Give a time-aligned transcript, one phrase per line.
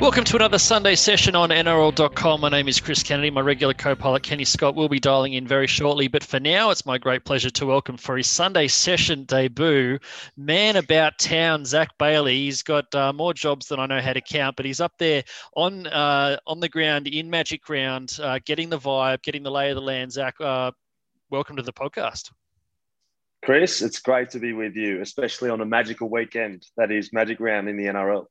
[0.00, 2.40] Welcome to another Sunday session on NRL.com.
[2.40, 3.30] My name is Chris Kennedy.
[3.30, 6.08] My regular co pilot Kenny Scott will be dialing in very shortly.
[6.08, 9.98] But for now, it's my great pleasure to welcome for his Sunday session debut,
[10.36, 12.36] man about town, Zac Bailey.
[12.36, 15.24] He's got uh, more jobs than I know how to count, but he's up there
[15.54, 19.70] on uh, on the ground in Magic Round, uh, getting the vibe, getting the lay
[19.70, 20.12] of the land.
[20.12, 20.70] Zac, uh,
[21.30, 22.30] welcome to the podcast.
[23.44, 27.40] Chris, it's great to be with you, especially on a magical weekend that is Magic
[27.40, 28.26] Round in the NRL.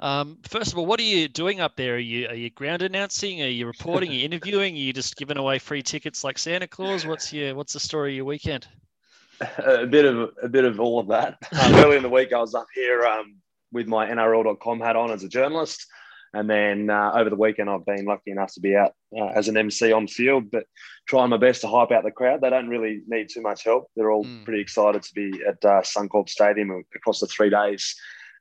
[0.00, 1.94] Um, first of all, what are you doing up there?
[1.94, 3.42] Are you are you ground announcing?
[3.42, 4.10] Are you reporting?
[4.10, 4.74] Are you interviewing?
[4.74, 7.06] Are you just giving away free tickets like Santa Claus?
[7.06, 8.66] What's your what's the story of your weekend?
[9.58, 11.38] A bit of a bit of all of that.
[11.52, 13.36] Um, early in the week, I was up here um,
[13.72, 15.86] with my NRL.com hat on as a journalist,
[16.34, 19.48] and then uh, over the weekend, I've been lucky enough to be out uh, as
[19.48, 20.66] an MC on field, but
[21.06, 22.40] trying my best to hype out the crowd.
[22.40, 23.90] They don't really need too much help.
[23.96, 24.44] They're all mm.
[24.44, 27.96] pretty excited to be at uh, Suncorp Stadium across the three days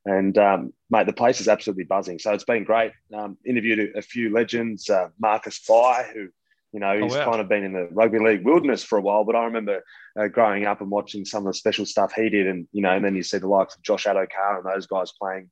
[0.05, 2.19] and um, mate, the place is absolutely buzzing.
[2.19, 2.91] So it's been great.
[3.13, 6.27] Um, interviewed a, few legends, uh, Marcus Bai, who
[6.73, 7.25] you know he's oh, wow.
[7.25, 9.23] kind of been in the rugby league wilderness for a while.
[9.23, 9.83] But I remember
[10.19, 12.91] uh, growing up and watching some of the special stuff he did, and you know,
[12.91, 15.49] and then you see the likes of Josh Addo-Carr and those guys playing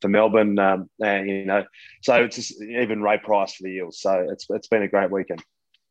[0.00, 1.64] for Melbourne, um, and you know,
[2.02, 4.00] so it's just, even Ray Price for the Eels.
[4.00, 5.42] So it's it's been a great weekend.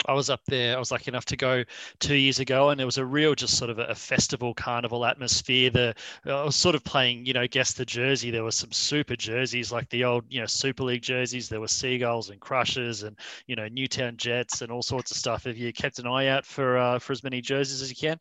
[0.05, 0.75] I was up there.
[0.75, 1.63] I was lucky enough to go
[1.99, 5.69] two years ago, and it was a real, just sort of a, festival carnival atmosphere.
[5.69, 8.31] The I was sort of playing, you know, guess the jersey.
[8.31, 11.49] There were some super jerseys, like the old, you know, Super League jerseys.
[11.49, 15.45] There were Seagulls and Crushers, and you know, Newtown Jets, and all sorts of stuff.
[15.45, 18.19] Have you kept an eye out for uh, for as many jerseys as you can?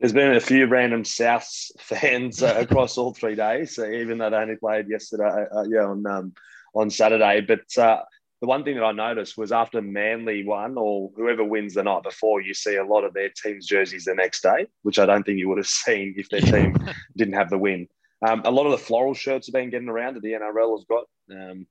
[0.00, 4.30] There's been a few random Souths fans uh, across all three days, so even though
[4.30, 6.34] they only played yesterday, uh, yeah, on um,
[6.74, 7.40] on Saturday.
[7.40, 8.02] But uh,
[8.40, 12.02] the one thing that I noticed was after Manly won or whoever wins the night
[12.02, 15.24] before, you see a lot of their team's jerseys the next day, which I don't
[15.24, 16.76] think you would have seen if their team
[17.16, 17.88] didn't have the win.
[18.26, 20.84] Um, a lot of the floral shirts have been getting around that the NRL has
[20.84, 21.04] got.
[21.30, 21.66] Um,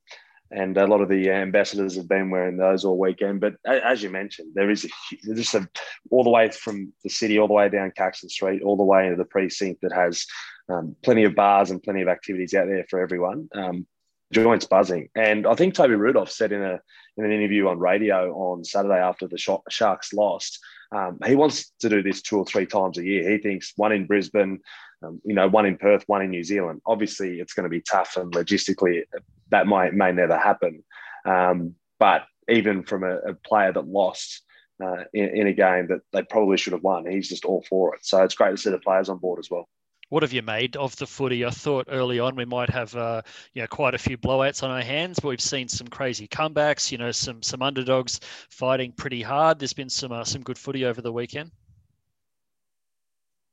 [0.50, 3.40] and a lot of the ambassadors have been wearing those all weekend.
[3.40, 5.68] But as you mentioned, there is a, just a,
[6.10, 9.06] all the way from the city, all the way down Caxton Street, all the way
[9.06, 10.26] into the precinct that has
[10.68, 13.48] um, plenty of bars and plenty of activities out there for everyone.
[13.54, 13.86] Um,
[14.32, 15.08] joints buzzing.
[15.14, 16.80] And I think Toby Rudolf said in a
[17.16, 20.58] in an interview on radio on Saturday after the Sharks lost,
[20.92, 23.30] um, he wants to do this two or three times a year.
[23.30, 24.60] He thinks one in Brisbane,
[25.02, 26.80] um, you know, one in Perth, one in New Zealand.
[26.86, 29.02] Obviously, it's going to be tough, and logistically,
[29.50, 30.82] that might may never happen.
[31.24, 34.42] Um, but even from a, a player that lost.
[34.78, 37.10] Uh, in, in a game that they probably should have won.
[37.10, 38.04] He's just all for it.
[38.04, 39.66] So it's great to see the players on board as well
[40.08, 41.44] what have you made of the footy?
[41.44, 43.22] I thought early on we might have uh,
[43.54, 46.92] you know quite a few blowouts on our hands, but we've seen some crazy comebacks.
[46.92, 48.20] You know, some some underdogs
[48.50, 49.58] fighting pretty hard.
[49.58, 51.50] There's been some uh, some good footy over the weekend.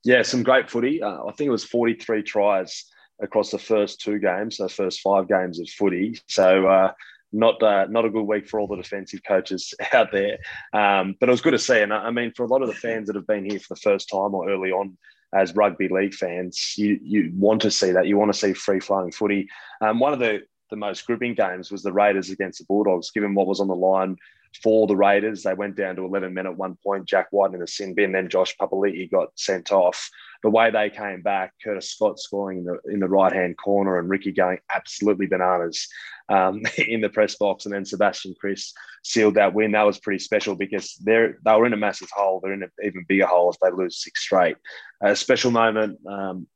[0.03, 1.01] Yeah, some great footy.
[1.01, 2.85] Uh, I think it was 43 tries
[3.21, 6.19] across the first two games, the first five games of footy.
[6.27, 6.91] So uh,
[7.31, 10.37] not uh, not a good week for all the defensive coaches out there.
[10.73, 11.79] Um, but it was good to see.
[11.79, 13.81] And I mean, for a lot of the fans that have been here for the
[13.81, 14.97] first time or early on
[15.33, 18.07] as rugby league fans, you you want to see that.
[18.07, 19.47] You want to see free flowing footy.
[19.81, 23.11] Um, one of the the most gripping games was the Raiders against the Bulldogs.
[23.11, 24.17] Given what was on the line
[24.61, 27.05] for the Raiders, they went down to 11 men at one point.
[27.05, 30.09] Jack White in the sin bin, then Josh Papali'i got sent off.
[30.43, 33.97] The way they came back, Curtis Scott scoring in the in the right hand corner,
[33.97, 35.87] and Ricky going absolutely bananas
[36.29, 39.71] um, in the press box, and then Sebastian Kris sealed that win.
[39.71, 42.41] That was pretty special because they're they were in a massive hole.
[42.41, 44.57] They're in an even bigger hole if they lose six straight.
[45.01, 46.47] A special moment um,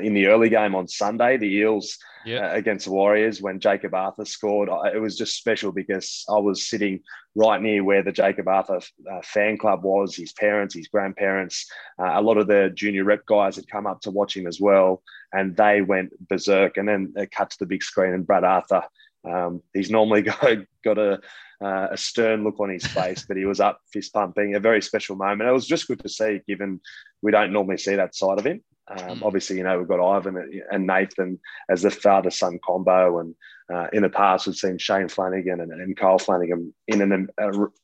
[0.00, 4.24] in the early game on Sunday, the Eels uh, against the Warriors when Jakob Arthur
[4.24, 4.68] scored.
[4.94, 7.00] It was just special because I was sitting
[7.34, 11.66] right near where the Jakob Arthur uh, fan club was, his parents, his grandparents.
[11.98, 14.60] Uh, a lot of the junior rep guys had come up to watch him as
[14.60, 16.76] well, and they went berserk.
[16.76, 18.82] And then it cut to the big screen, and Brad Arthur.
[19.24, 21.20] Um, he's normally got, got a,
[21.62, 24.54] uh, a stern look on his face, but he was up fist pumping.
[24.54, 25.48] A very special moment.
[25.48, 26.80] It was just good to see, given
[27.22, 28.62] we don't normally see that side of him.
[28.92, 29.22] Um, mm.
[29.22, 31.38] Obviously, you know, we've got Ivan and Nathan
[31.70, 33.20] as the father son combo.
[33.20, 33.34] And
[33.72, 37.30] uh, in the past, we've seen Shane Flanagan and, and Kyle Flanagan in and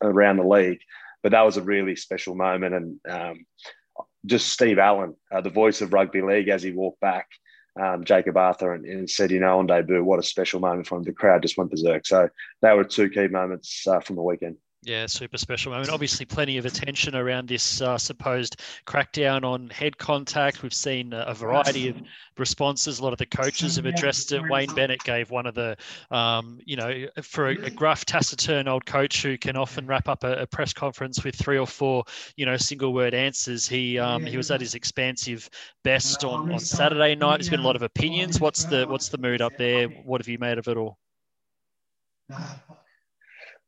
[0.03, 0.81] around the league.
[1.23, 2.75] But that was a really special moment.
[2.75, 3.47] And um,
[4.27, 7.29] just Steve Allen, uh, the voice of rugby league, as he walked back,
[7.81, 10.99] um, Jakob Arthur, and, and, said, you know, on debut, what a special moment for
[10.99, 11.05] him.
[11.05, 12.07] The crowd just went berserk.
[12.07, 12.29] So
[12.61, 14.57] they were two key moments uh, from the weekend.
[14.89, 15.91] Yeah, super special moment.
[15.91, 20.63] Obviously, plenty of attention around this uh, supposed crackdown on head contact.
[20.63, 22.01] We've seen a variety of
[22.39, 22.99] responses.
[22.99, 24.41] A lot of the coaches have addressed it.
[24.49, 25.77] Wayne Bennett gave one of the,
[26.11, 30.25] um, you know, for a, a, gruff, taciturn old coach who can often wrap up
[30.25, 32.05] a, a, press conference with three or four,
[32.37, 33.69] you know, single word answers.
[33.69, 35.51] He um, he was at his expansive
[35.85, 37.41] best on, on Saturday night.
[37.41, 38.41] There's been a lot of opinions.
[38.41, 39.89] What's the what's the mood up there?
[39.89, 40.97] What have you made of it all?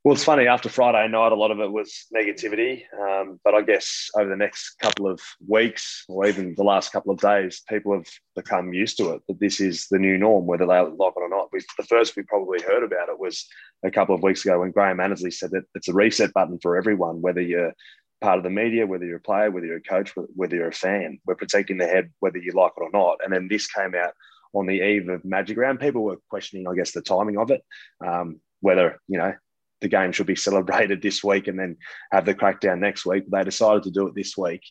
[0.02, 0.46] Well, it's funny.
[0.46, 2.84] After Friday night, a lot of it was negativity.
[2.98, 7.12] Um, but I guess over the next couple of weeks, or even the last couple
[7.12, 9.22] of days, people have become used to it.
[9.28, 11.50] That this is the new norm, whether they like it or not.
[11.52, 13.46] We, the first we probably heard about it was
[13.84, 16.78] a couple of weeks ago when Graham Annesley said that it's a reset button for
[16.78, 17.74] everyone, whether you're
[18.22, 20.72] part of the media, whether you're a player, whether you're a coach, whether you're a
[20.72, 21.18] fan.
[21.26, 23.18] We're protecting the head, whether you like it or not.
[23.22, 24.14] And then this came out
[24.54, 25.78] on the eve of Magic Round.
[25.78, 27.62] People were questioning, I guess, the timing of it.
[28.02, 29.34] Um, whether you know
[29.80, 31.76] the game should be celebrated this week and then
[32.12, 33.24] have the crackdown next week.
[33.28, 34.62] They decided to do it this week.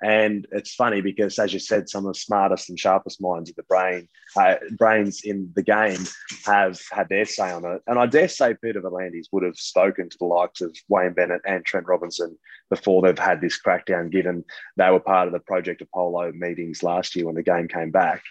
[0.00, 3.56] And it's funny because, as you said, some of the smartest and sharpest minds of
[3.56, 5.98] the brain, uh, brains in the game,
[6.46, 7.82] have had their say on it.
[7.88, 11.40] And I dare say Peter V'landys would have spoken to the likes of Wayne Bennett
[11.44, 12.38] and Trent Robinson
[12.70, 14.44] before they've had this crackdown, given
[14.76, 18.22] they were part of the Project Apollo meetings last year when the game came back.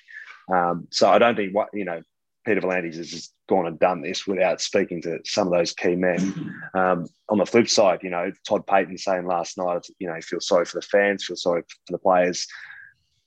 [0.50, 2.02] Um, so I don't think what you know
[2.48, 5.96] Peter V'landys has just gone and done this without speaking to some of those key
[5.96, 6.54] men.
[6.74, 10.22] Um, on the flip side, you know, Todd Payten saying last night, you know, he
[10.22, 12.46] feels sorry for the fans, feels sorry for the players.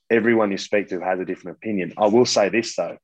[0.09, 1.93] Everyone you speak to has a different opinion.
[1.99, 2.99] I will say this though,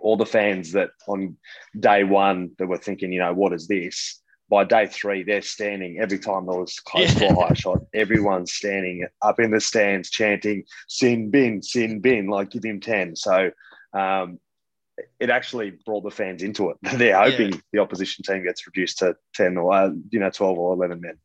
[0.00, 1.36] all the fans that on
[1.78, 4.22] day one that were thinking, you know, what is this?
[4.48, 7.28] By day three, they're standing every time there was close yeah.
[7.28, 7.82] to a high shot.
[7.92, 13.16] Everyone's standing up in the stands chanting "Sin bin, sin bin," like give him ten.
[13.16, 13.50] So
[13.92, 14.38] um,
[15.20, 16.76] it actually brought the fans into it.
[16.98, 17.60] They're hoping yeah.
[17.72, 21.18] the opposition team gets reduced to 10 or, uh, you know, 12 or 11 men.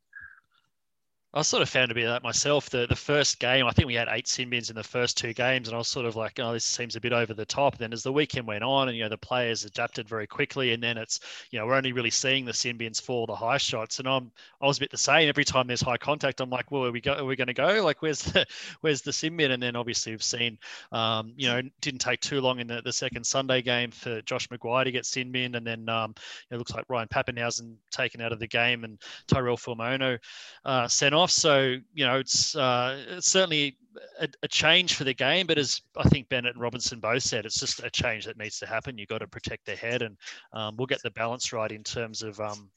[1.34, 2.70] I sort of found a bit of that myself.
[2.70, 5.34] The the first game, I think we had eight sin bins in the first two
[5.34, 7.76] games, and I was sort of like, oh, this seems a bit over the top.
[7.76, 10.82] Then as the weekend went on, and you know the players adapted very quickly, and
[10.82, 11.20] then it's
[11.50, 14.32] you know we're only really seeing the sin bins for the high shots, and I'm
[14.62, 15.28] I was a bit the same.
[15.28, 17.12] Every time there's high contact, I'm like, well, are we go?
[17.12, 17.84] Are we going to go?
[17.84, 18.46] Like, where's the
[18.80, 19.50] where's the sin bin?
[19.50, 20.58] And then obviously we've seen,
[20.92, 24.48] um, you know, didn't take too long in the, the second Sunday game for Josh
[24.48, 26.14] McGuire to get sin bin, and then um,
[26.50, 30.18] it looks like Ryan Papenhuyzen taken out of the game, and Tyrell Fuimaono
[30.64, 31.30] uh, sent off.
[31.30, 33.76] So you know, it's, uh, certainly
[34.20, 35.46] a, a, change for the game.
[35.46, 38.58] But as I think Bennett and Robinson both said, it's just a change that needs
[38.60, 38.96] to happen.
[38.98, 40.16] You've got to protect their head, and
[40.52, 42.70] um, we'll get the balance right in terms of um,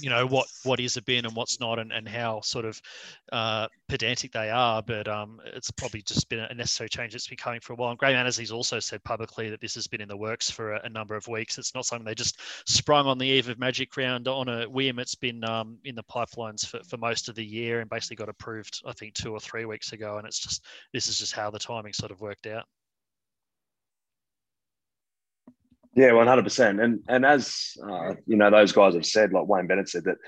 [0.00, 2.80] you know what what is a bin and what's not and, and how sort of
[3.32, 7.36] uh, pedantic they are but um, it's probably just been a necessary change that's been
[7.36, 7.90] coming for a while.
[7.90, 10.82] And Graham Annesley's also said publicly that this has been in the works for a,
[10.84, 11.58] a, number of weeks.
[11.58, 14.98] It's not something they just sprung on the eve of magic round on a whim.
[14.98, 18.28] It's been um, in the pipelines for, for most of the year and basically got
[18.28, 20.18] approved I think two or three weeks ago.
[20.18, 22.64] And it's just this is just how the timing sort of worked out
[25.96, 26.78] Yeah, one hundred percent.
[26.80, 30.18] And and as uh, you know, those guys have said, like Wayne Bennett said, that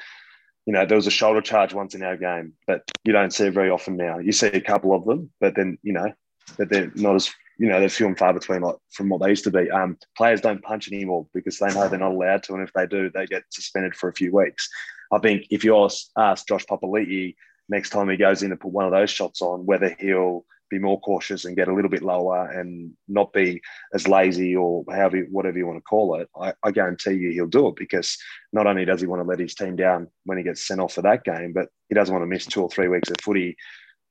[0.64, 3.46] you know there was a shoulder charge once in our game, but you don't see
[3.46, 4.18] it very often now.
[4.18, 6.10] You see a couple of them, but then you know,
[6.56, 9.28] that they're not as you know they're few and far between like from what they
[9.28, 9.70] used to be.
[9.70, 12.86] Um, players don't punch anymore because they know they're not allowed to, and if they
[12.86, 14.70] do, they get suspended for a few weeks.
[15.12, 17.34] I think if you ask Josh Papali'i
[17.68, 20.78] next time he goes in to put one of those shots on, whether he'll be
[20.78, 23.60] more cautious and get a little bit lower and not be
[23.94, 27.46] as lazy or however whatever you want to call it, I, I, guarantee you he'll
[27.46, 28.16] do it because
[28.52, 30.94] not only does he want to let his team down when he gets sent off
[30.94, 33.56] for that game, but he doesn't want to miss two or three weeks of footy.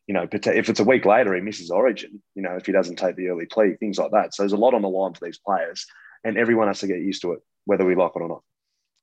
[0.08, 2.22] You know, if it's a week later, he misses Origin.
[2.36, 4.34] You know, if he doesn't take the early plea, things like that.
[4.34, 5.86] So there's a lot on the line for these players,
[6.24, 8.42] and everyone has to get used to it, whether we like it or not.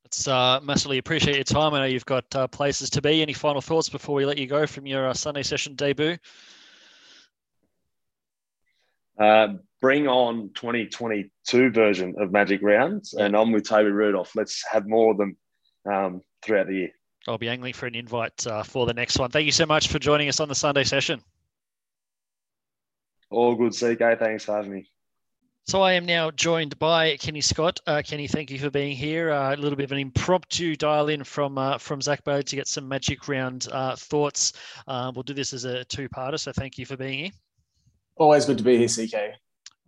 [0.04, 1.74] It's uh, massively appreciate your time.
[1.74, 3.22] I know you've got uh, places to be.
[3.22, 6.16] Any final thoughts before we let you go from your uh, Sunday session debut?
[9.18, 14.34] Uh, bring on 2022 version of Magic Rounds, and I'm with Toby Rudolf.
[14.34, 15.36] Let's have more of them
[15.90, 16.90] um, throughout the year.
[17.26, 19.30] I'll be angling for an invite uh, for the next one.
[19.30, 21.22] Thank you so much for joining us on the Sunday session.
[23.30, 24.18] All good, CK.
[24.18, 24.88] Thanks for having me.
[25.66, 27.80] So I am now joined by Kenny Scott.
[27.86, 29.32] Uh, Kenny, thank you for being here.
[29.32, 32.56] Uh, a little bit of an impromptu dial in from uh, from Zac Bailey to
[32.56, 34.52] get some Magic Round uh, thoughts.
[34.86, 37.30] Uh, we'll do this as a two-parter, so thank you for being here.
[38.16, 39.36] Always good to be here, CK.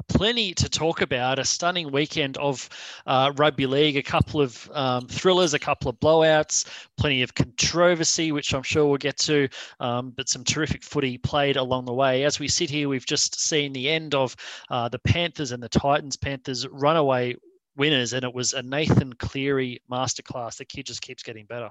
[0.08, 1.38] Plenty to talk about.
[1.38, 2.68] A stunning weekend of
[3.06, 6.66] uh, rugby league, a couple of um, thrillers, a couple of blowouts,
[6.96, 9.48] plenty of controversy, which I'm sure we'll get to,
[9.80, 12.24] um, but some terrific footy played along the way.
[12.24, 14.36] As we sit here, we've just seen the end of
[14.70, 16.16] uh, the Panthers and the Titans.
[16.16, 17.36] Panthers runaway
[17.76, 20.56] winners, and it was a Nathan Cleary masterclass.
[20.56, 21.70] The kid just keeps getting better.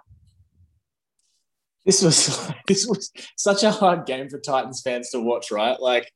[1.86, 5.80] This was this was such a hard game for Titans fans to watch, right?
[5.80, 6.12] Like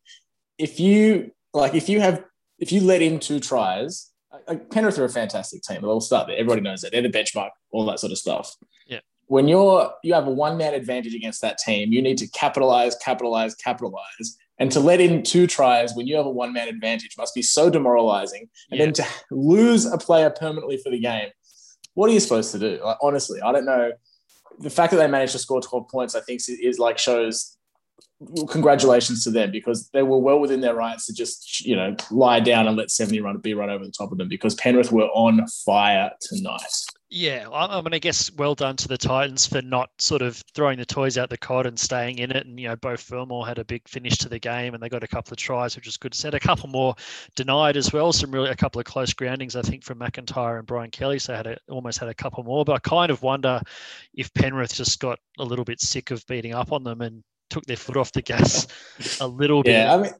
[0.59, 2.23] if you like if you have
[2.59, 4.11] if you let in two tries,
[4.47, 5.81] like Penrith are a fantastic team.
[5.81, 6.37] They'll start there.
[6.37, 6.91] Everybody knows that.
[6.91, 8.55] They're the benchmark, all that sort of stuff.
[8.85, 8.99] Yeah.
[9.27, 12.95] When you're you have a one man advantage against that team, you need to capitalize,
[12.97, 14.37] capitalize, capitalize.
[14.59, 17.41] And to let in two tries when you have a one man advantage must be
[17.41, 18.49] so demoralizing.
[18.69, 18.85] And Yeah.
[18.85, 21.29] then to lose a player permanently for the game,
[21.93, 22.79] what are you supposed to do?
[22.83, 23.93] Like, honestly, I don't know.
[24.59, 27.57] The fact that they managed to score 12 points, I think, is, is like shows
[28.49, 32.39] congratulations to them because they were well within their rights to just you know lie
[32.39, 35.07] down and let 70 run be run over the top of them because Penrith were
[35.07, 36.59] on fire tonight.
[37.11, 40.77] Yeah, I- mean going guess well done to the Titans for not sort of throwing
[40.77, 42.45] the toys out the cod and staying in it.
[42.45, 45.03] And, you know, Beau Fermor had a big finish to the game and they got
[45.03, 46.13] a couple of tries, which was good.
[46.13, 46.93] Set a couple more
[47.35, 48.13] denied as well.
[48.13, 51.17] Some really, a couple of close groundings, I think, from McIntyre and Brian Kelly.
[51.17, 52.63] So had a, almost had a couple more.
[52.63, 53.59] But I kind of wonder
[54.13, 57.65] if Penrith just got a little bit sick of beating up on them and took
[57.65, 58.67] their foot off the gas
[59.19, 59.73] a little bit.
[59.73, 60.11] Yeah, I mean,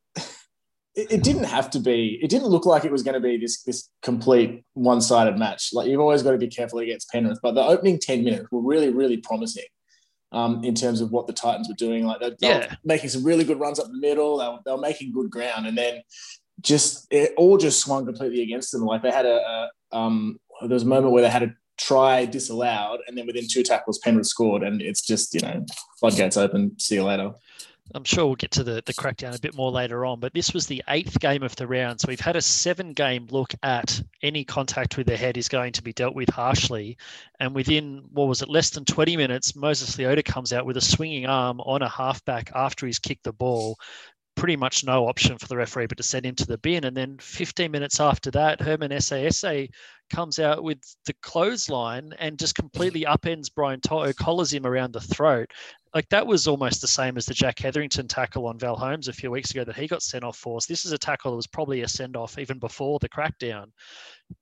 [0.95, 2.19] it, it didn't have to be.
[2.21, 5.69] It didn't look like it was going to be this this complete one sided match.
[5.74, 8.62] Like you've always got to be careful against Penrith, but the opening ten minutes were
[8.62, 9.65] really really promising.
[10.31, 12.75] Um, in terms of what the Titans were doing, like they, they were Yeah.
[12.83, 14.38] making some really good runs up the middle.
[14.38, 16.03] They were, they were making good ground, and then
[16.62, 18.83] just it all just swung completely against them.
[18.83, 22.25] Like they had a, a um, there was a moment where they had a try
[22.25, 25.65] disallowed, and then within two tackles, Penrith scored, and it's just you know
[26.00, 26.77] floodgates open.
[26.79, 27.33] See you later.
[27.95, 30.53] I'm sure we'll get to the, the crackdown a bit more later on, but this
[30.53, 32.00] was the eighth game of the round.
[32.00, 35.74] So we've had a seven game look at any contact with the head is going
[35.74, 36.98] to be dealt with harshly.
[37.39, 40.81] And within, what was it, less than 20 minutes, Moses Leota comes out with a
[40.81, 43.79] swinging arm on a halfback after he's kicked the ball.
[44.39, 46.86] Pretty much no option for the referee but to send him to the bin.
[46.86, 49.69] And then 15 minutes after that, Herman Ese'ese
[50.10, 55.01] comes out with the clothesline and just completely upends Brian To'o, collars him around the
[55.01, 55.51] throat
[55.93, 59.13] like that was almost the same as the Jack Hetherington tackle on Val Holmes a
[59.13, 60.62] few weeks ago that he got sent off for.
[60.62, 63.72] So this is a tackle that was probably a send off even before the crackdown,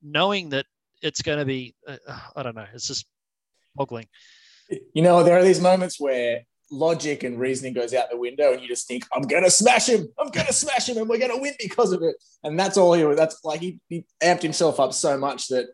[0.01, 0.65] knowing that
[1.01, 1.97] it's going to be, uh,
[2.35, 3.05] I don't know, it's just
[3.75, 4.07] boggling.
[4.93, 8.61] You know, there are these moments where logic and reasoning goes out the window, and
[8.61, 10.07] you just think, "I'm gonna smash him!
[10.19, 13.03] I'm gonna smash him, and we're gonna win because of it." And that's all he
[13.03, 13.17] was.
[13.17, 15.67] That's like he, he amped himself up so much that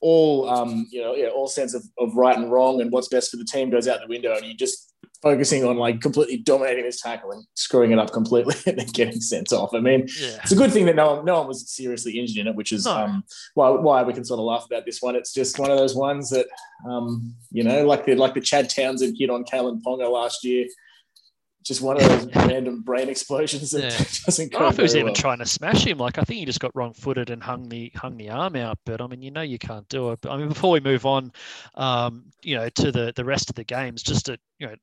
[0.00, 3.30] all, um, you know, yeah, all sense of, of right and wrong and what's best
[3.30, 4.91] for the team goes out the window, and you just
[5.22, 9.20] focusing on like completely dominating this tackle and screwing it up completely and then getting
[9.20, 9.72] sent off.
[9.72, 10.38] I mean, Yeah.
[10.42, 12.72] it's a good thing that no one, no one was seriously injured in it, which
[12.72, 12.92] is No.
[12.92, 13.24] um,
[13.54, 15.14] why, why we can sort of laugh about this one.
[15.14, 16.46] It's just one of those ones that,
[16.88, 20.66] um, you know, like the like the Chad Townsend hit on Kalyn Ponga last year.
[21.64, 23.90] Just one of those random brain explosions that Yeah.
[24.26, 25.14] doesn't I don't know if he was even well.
[25.14, 25.98] trying to smash him.
[25.98, 28.80] Like I think he just got wrong footed and hung the hung the arm out.
[28.84, 30.20] But I mean, you know, you can't do it.
[30.20, 31.30] But I mean, before we move on,
[31.76, 34.74] um, you know, to the the rest of the games, just to you know,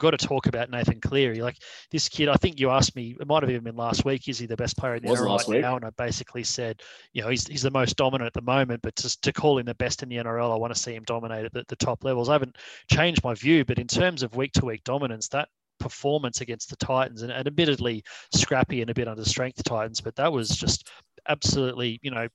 [0.00, 1.40] got to talk about Nathan Cleary.
[1.40, 1.58] Like
[1.90, 3.16] this kid, I think you asked me.
[3.20, 4.28] It might have even been last week.
[4.28, 5.62] Is he the best player in the Was NRL right week.
[5.62, 5.76] now?
[5.76, 6.80] And I basically said,
[7.12, 8.82] you know, he's he's the most dominant at the moment.
[8.82, 11.04] But just to call him the best in the NRL, I want to see him
[11.04, 12.28] dominate at the, the top levels.
[12.28, 12.56] I haven't
[12.90, 16.76] changed my view, but in terms of week to week dominance, that performance against the
[16.76, 18.04] Titans, and, and admittedly
[18.34, 20.88] scrappy and a bit under strength Titans, but that was just
[21.28, 22.28] absolutely, you know,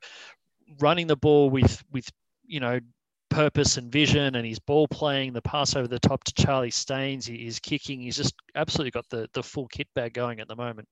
[0.80, 2.10] running the ball with with
[2.48, 2.80] you know
[3.36, 7.26] purpose and vision, and his ball playing, the pass over the top to Charlie Staines,
[7.26, 10.56] he, he's kicking, he's just absolutely got the the full kit bag going at the
[10.56, 10.88] moment.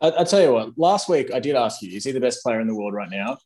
[0.00, 2.42] I, I tell you what, last week I did ask you, is he the best
[2.42, 3.38] player in the world right now?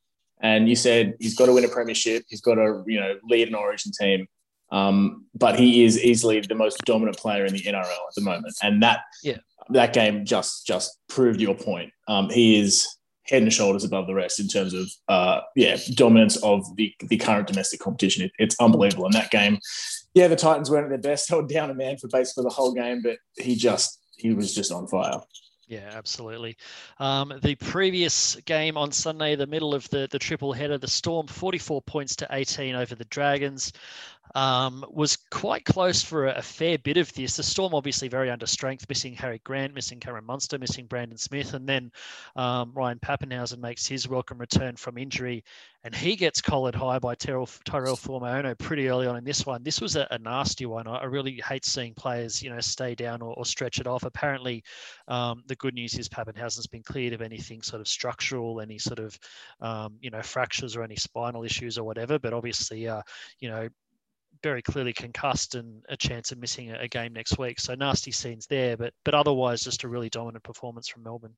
[0.42, 3.48] And you said he's got to win a premiership, he's got to, you know, lead
[3.48, 4.26] an origin team.
[4.72, 8.54] Um, but he is easily the most dominant player in the NRL at the moment.
[8.62, 9.38] And that Yeah.
[9.70, 11.90] that game just just proved your point.
[12.08, 12.86] Um, he is
[13.30, 17.16] head and shoulders above the rest in terms of uh, yeah, dominance of the the
[17.16, 18.24] current domestic competition.
[18.24, 19.06] It, it's unbelievable.
[19.06, 19.58] In that game,
[20.14, 22.72] yeah, the Titans weren't at their best, held down a man for basically the whole
[22.72, 25.20] game, but he just he was just on fire.
[25.70, 26.56] Yeah, absolutely.
[26.98, 31.28] Um, the previous game on Sunday, the middle of the, the triple header, the Storm
[31.28, 33.72] 44 points to 18 over the Dragons,
[34.34, 37.36] um, was quite close for a, a fair bit of this.
[37.36, 41.54] The Storm obviously very under strength, missing Harry Grant, missing Cameron Munster, missing Brandon Smith,
[41.54, 41.90] and then
[42.36, 45.44] um, Ryan Papenhuyzen makes his welcome return from injury,
[45.84, 49.62] and he gets collared high by Tyrell, Tyrell Fuimaono pretty early on in this one.
[49.62, 50.86] This was a, a nasty one.
[50.86, 54.04] I, I really hate seeing players, you know, stay down or, or stretch it off.
[54.04, 54.62] Apparently,
[55.08, 58.98] um, the good news is Papenhuyzen's been cleared of anything sort of structural, any sort
[58.98, 59.18] of,
[59.60, 62.18] um, you know, fractures or any spinal issues or whatever.
[62.18, 63.02] But obviously, uh,
[63.40, 63.68] you know,
[64.42, 67.60] very clearly concussed and a chance of missing a, game next week.
[67.60, 71.34] So nasty scenes there, but but otherwise, just a really dominant performance from Melbourne.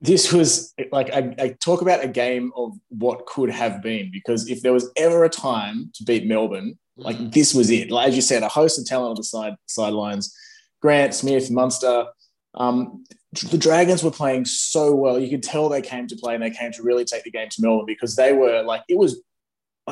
[0.00, 4.48] this was like I, I talk about a game of what could have been because
[4.48, 7.32] if there was ever a time to beat Melbourne, Like mm.
[7.32, 7.90] this was it.
[7.90, 10.34] Like as you said, a host of talent on the side sidelines.
[10.80, 12.06] Grant Smith, Munster.
[12.54, 13.04] Um,
[13.50, 15.18] the Dragons were playing so well.
[15.18, 17.48] You could tell they came to play and they came to really take the game
[17.50, 19.20] to Melbourne because they were like it was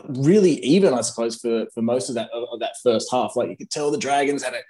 [0.08, 3.36] really even, I suppose, for, for most of that of that first half.
[3.36, 4.62] Like you could tell the Dragons had a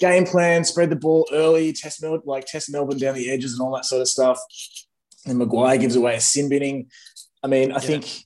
[0.00, 3.62] game plan, spread the ball early, test Mel- like test Melbourne down the edges and
[3.62, 4.38] all that sort of stuff.
[5.26, 6.90] And McGuire gives away a sin binning.
[7.42, 7.80] I mean, I yeah.
[7.80, 8.24] think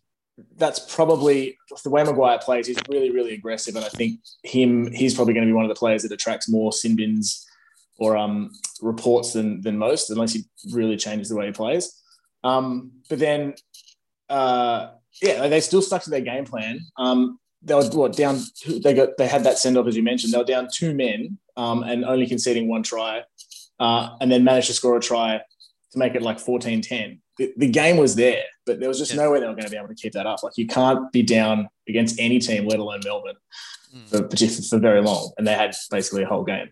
[0.57, 2.67] that's probably the way McGuire plays.
[2.67, 5.71] He's really, really aggressive, and I think him he's probably going to be one of
[5.71, 7.47] the players that attracts more sin bins
[7.99, 11.99] or um, reports than than most, unless he really changes the way he plays.
[12.45, 13.55] Um, but then,
[14.29, 14.89] uh,
[15.21, 16.81] yeah, they still stuck to their game plan.
[16.97, 18.41] Um, they were what down.
[18.67, 20.33] They got they had that send off as you mentioned.
[20.33, 23.23] They were down two men um, and only conceding one try,
[23.79, 25.41] uh, and then managed to score a try
[25.93, 27.19] to make it like 14-10.
[27.39, 29.23] The, the game was there, but there was just yeah.
[29.23, 30.43] no way they were going to be able to keep that up.
[30.43, 33.37] Like you can't be down against any team, let alone Melbourne,
[33.95, 34.09] mm.
[34.09, 35.33] for, for very long.
[35.37, 36.71] And they had basically a whole game.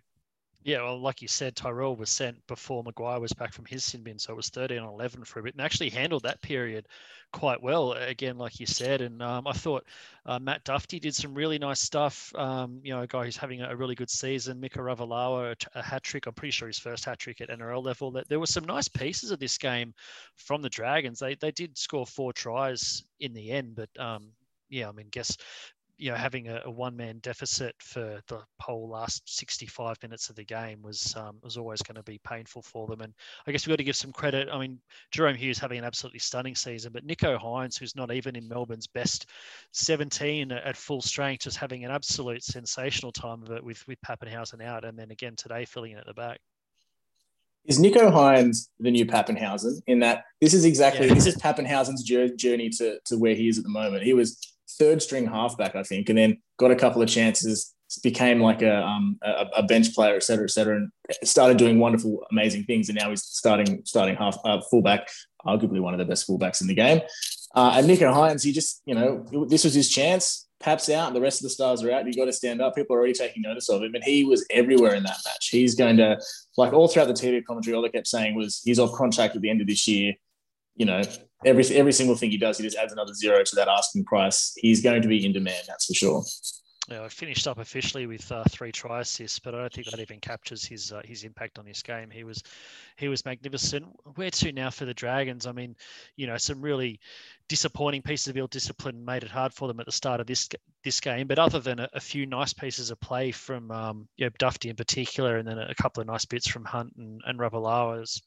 [0.63, 4.03] Yeah, well, like you said, Tyrell was sent before McGuire was back from his sin
[4.03, 6.87] bin, so it was 13 on 11 for a bit, and actually handled that period
[7.33, 7.93] quite well.
[7.93, 9.87] Again, like you said, and um, I thought
[10.27, 12.35] uh, Matt Dufty did some really nice stuff.
[12.35, 14.61] Um, you know, a guy who's having a really good season.
[14.61, 16.27] Mika Ravalawa, a, hat trick.
[16.27, 18.11] I'm pretty sure his first hat trick at NRL level.
[18.11, 19.95] That there were some nice pieces of this game
[20.37, 21.21] from the Dragons.
[21.21, 24.33] They they did score four tries in the end, but um,
[24.69, 25.39] yeah, I mean, guess
[26.01, 30.45] you know, having a, a one-man deficit for the whole last 65 minutes of the
[30.45, 33.03] game was um, was always going to be painful for them.
[33.03, 33.13] And
[33.47, 34.49] I guess we've got to give some credit.
[34.51, 34.79] I mean,
[35.13, 38.87] Jahrome Hughes having an absolutely stunning season, but Nicho Hynes, who's not even in Melbourne's
[38.87, 39.27] best
[39.73, 44.65] 17 at full strength, just having an absolute sensational time of it with with Papenhuyzen
[44.65, 46.41] out, and then again today filling in at the back.
[47.67, 51.15] Is Nicho Hynes the new Papenhuyzen in that this is exactly yeah.
[51.15, 54.03] this is Papenhuyzen's journey to, to where he is at the moment.
[54.03, 58.41] He was third string halfback, I think, and then got a couple of chances, became
[58.41, 60.91] like a, um, a, a, bench player, et cetera, et cetera, and
[61.25, 62.89] started doing wonderful, amazing things.
[62.89, 65.09] And now he's starting starting half uh, fullback,
[65.45, 67.01] arguably one of the best fullbacks in the game.
[67.55, 70.47] Uh, and Nicho Hynes, he just, you know, this was his chance.
[70.61, 72.07] Pap's out, and the rest of the stars are out.
[72.07, 72.75] You got to stand up.
[72.75, 75.49] People are already taking notice of him, and he was everywhere in that match.
[75.49, 76.21] He's going to,
[76.59, 79.41] like, all throughout the TV commentary, all they kept saying was he's off contract at
[79.41, 80.13] the end of this year.
[80.77, 81.03] You know,
[81.45, 84.53] every every single thing he does, he just adds another zero to that asking price.
[84.57, 86.25] He's going to be in demand, that's for sure.
[86.91, 90.01] Yeah, I finished up officially with uh, three try assists, but I don't think that
[90.01, 92.11] even captures his uh, his impact on this game.
[92.11, 92.43] He was
[92.97, 93.87] he was magnificent.
[94.17, 95.47] Where to now for the Dragons?
[95.47, 95.77] I mean,
[96.17, 96.99] you know, some really
[97.49, 100.49] disappointing pieces of ill discipline made it hard for them at the start of this
[100.83, 101.29] this game.
[101.29, 104.71] But other than a, a few nice pieces of play from um, you know, Dufty
[104.71, 108.21] in particular, and then a couple of nice bits from Hunt and, and Ravalawa, was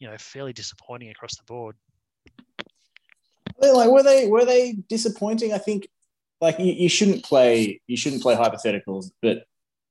[0.00, 1.76] you know fairly disappointing across the board
[3.60, 5.52] like were they were they disappointing?
[5.52, 5.88] I think
[6.40, 9.44] like you, you shouldn't play you shouldn't play hypotheticals, but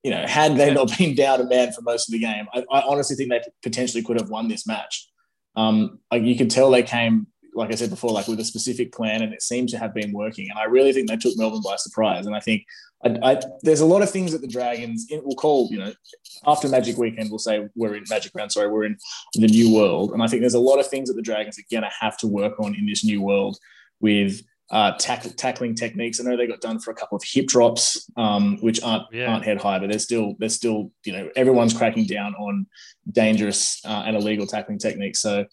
[0.03, 2.65] you know, had they not been down a man for most of the game, I,
[2.71, 5.07] I honestly think they potentially could have won this match.
[5.55, 8.91] Um, like you could tell they came, like I said before, like with a specific
[8.91, 10.49] plan, and it seemed to have been working.
[10.49, 12.25] And I really think they took Melbourne by surprise.
[12.25, 12.65] And I think
[13.03, 15.93] I, I, there's a lot of things that the Dragons we'll call, you know,
[16.45, 18.51] after Magic Weekend, we'll say we're in Magic Round.
[18.51, 18.97] Sorry, we're in
[19.33, 21.63] the new world, and I think there's a lot of things that the Dragons are
[21.71, 23.57] going to have to work on in this new world
[23.99, 26.19] with uh, tack- tackling techniques.
[26.19, 29.31] I know they got done for a couple of hip drops, um, which aren't yeah.
[29.31, 32.65] aren't head high, but they're still they're still you know everyone's cracking down on
[33.11, 35.19] dangerous uh, and illegal tackling techniques.
[35.19, 35.45] So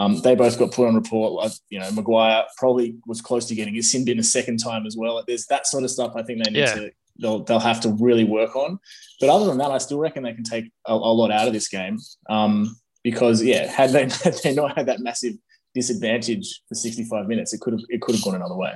[0.00, 1.52] um, they both got put on report.
[1.70, 4.96] You know, McGuire probably was close to getting his sin bin a second time as
[4.96, 5.22] well.
[5.24, 6.14] There's that sort of stuff.
[6.16, 6.74] I think they need yeah.
[6.74, 8.80] to they'll they'll have to really work on.
[9.20, 11.52] But other than that, I still reckon they can take a, a lot out of
[11.52, 11.98] this game.
[12.28, 15.34] Um, because yeah, had they had they not had that massive
[15.74, 18.72] disadvantage for 65 minutes, it could have it could have gone another way.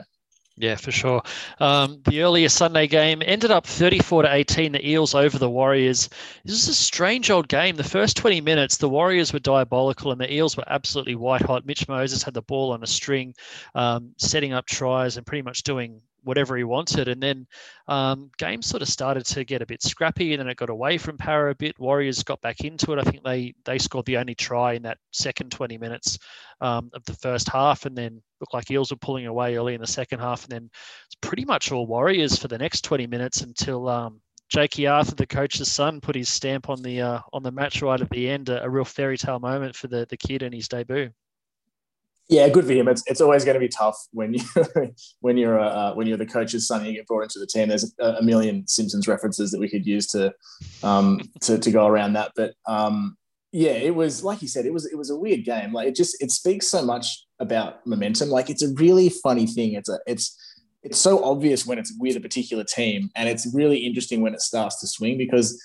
[0.60, 1.22] Yeah, for sure.
[1.60, 4.72] Um, the earlier Sunday game ended up 34 to 18.
[4.72, 6.08] The Eels over the Warriors.
[6.44, 7.76] This is a strange old game.
[7.76, 11.64] The first 20 minutes, the Warriors were diabolical and the Eels were absolutely white hot.
[11.64, 13.34] Mitch Moses had the ball on a string,
[13.76, 17.08] um, setting up tries and pretty much doing whatever he wanted.
[17.08, 17.46] And then
[17.86, 20.98] um, games sort of started to get a bit scrappy, and then it got away
[20.98, 21.78] from Parra a bit.
[21.78, 22.98] Warriors got back into it.
[22.98, 26.18] I think they they scored the only try in that second 20 minutes
[26.60, 29.80] um, of the first half, and then looked like Eels were pulling away early in
[29.80, 30.70] the second half, and then
[31.06, 33.88] it's pretty much all Warriors for the next 20 minutes until.
[33.88, 37.82] Um, Jakey Arthur, the coach's son, put his stamp on the uh, on the match
[37.82, 38.48] right at the end.
[38.48, 41.10] A, a real fairy tale moment for the the kid in his debut.
[42.28, 42.88] Yeah, good for him.
[42.88, 44.42] It's, it's always going to be tough when you
[45.20, 47.68] when you're uh, when you're the coach's son and you get brought into the team.
[47.68, 50.34] There's a, a million Simpsons references that we could use to
[50.82, 52.32] um, to, to go around that.
[52.36, 53.16] But um,
[53.52, 55.72] yeah, it was like you said, it was it was a weird game.
[55.72, 58.28] Like it just it speaks so much about momentum.
[58.28, 59.72] Like it's a really funny thing.
[59.72, 60.36] It's a it's
[60.82, 64.40] it's so obvious when it's with a particular team, and it's really interesting when it
[64.40, 65.60] starts to swing because,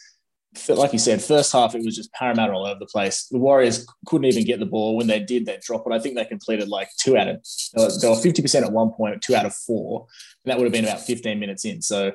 [0.70, 3.28] like you said, first half it was just Parramatta all over the place.
[3.28, 4.96] The Warriors couldn't even get the ball.
[4.96, 5.94] When they did, they dropped it.
[5.94, 7.42] I think they completed like two out of
[7.74, 10.08] they were fifty percent at one point, two out of four,
[10.44, 11.82] and that would have been about fifteen minutes in.
[11.82, 12.12] So,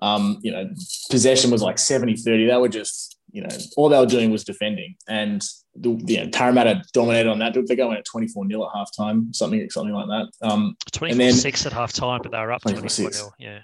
[0.00, 0.68] um, you know,
[1.10, 2.48] possession was like 70-30.
[2.48, 4.96] They were just you know, all they were doing was defending.
[5.08, 5.42] And
[5.74, 7.54] the, you know, Parramatta dominated on that.
[7.54, 10.26] They're going at 24 0 at halftime, something something like that.
[10.42, 13.30] Um, 24 6 at halftime, but they were up 24 0.
[13.38, 13.60] Yeah.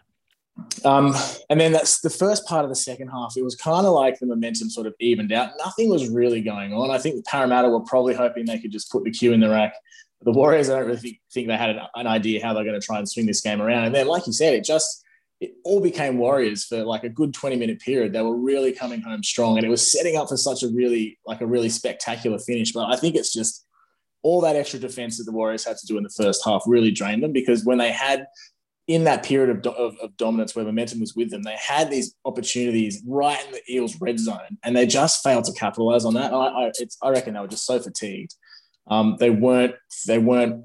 [0.85, 1.15] Um,
[1.51, 3.35] and then that's the first part of the second half.
[3.37, 5.51] It was kind of like the momentum sort of evened out.
[5.59, 6.91] Nothing was really going on.
[6.91, 9.51] I think the Parramatta were probably hoping they could just put the cue in the
[9.51, 9.75] rack.
[10.23, 12.81] The Warriors, I don't really think, think they had an, an idea how they're going
[12.81, 13.85] to try and swing this game around.
[13.85, 15.05] And then, like you said, it just
[15.41, 18.13] it all became Warriors for like a good 20 minute period.
[18.13, 21.19] They were really coming home strong and it was setting up for such a really,
[21.27, 22.73] like a really spectacular finish.
[22.73, 23.67] But I think it's just
[24.23, 26.91] all that extra defense that the Warriors had to do in the first half really
[26.91, 28.27] drained them because when they had
[28.89, 32.15] in that period of, of, of, dominance where momentum was with them, they had these
[32.25, 36.33] opportunities right in the Eels red zone and they just failed to capitalize on that.
[36.33, 36.73] I, I,
[37.03, 38.35] I reckon they were just so fatigued.
[38.89, 39.75] Um, they weren't,
[40.07, 40.65] they weren't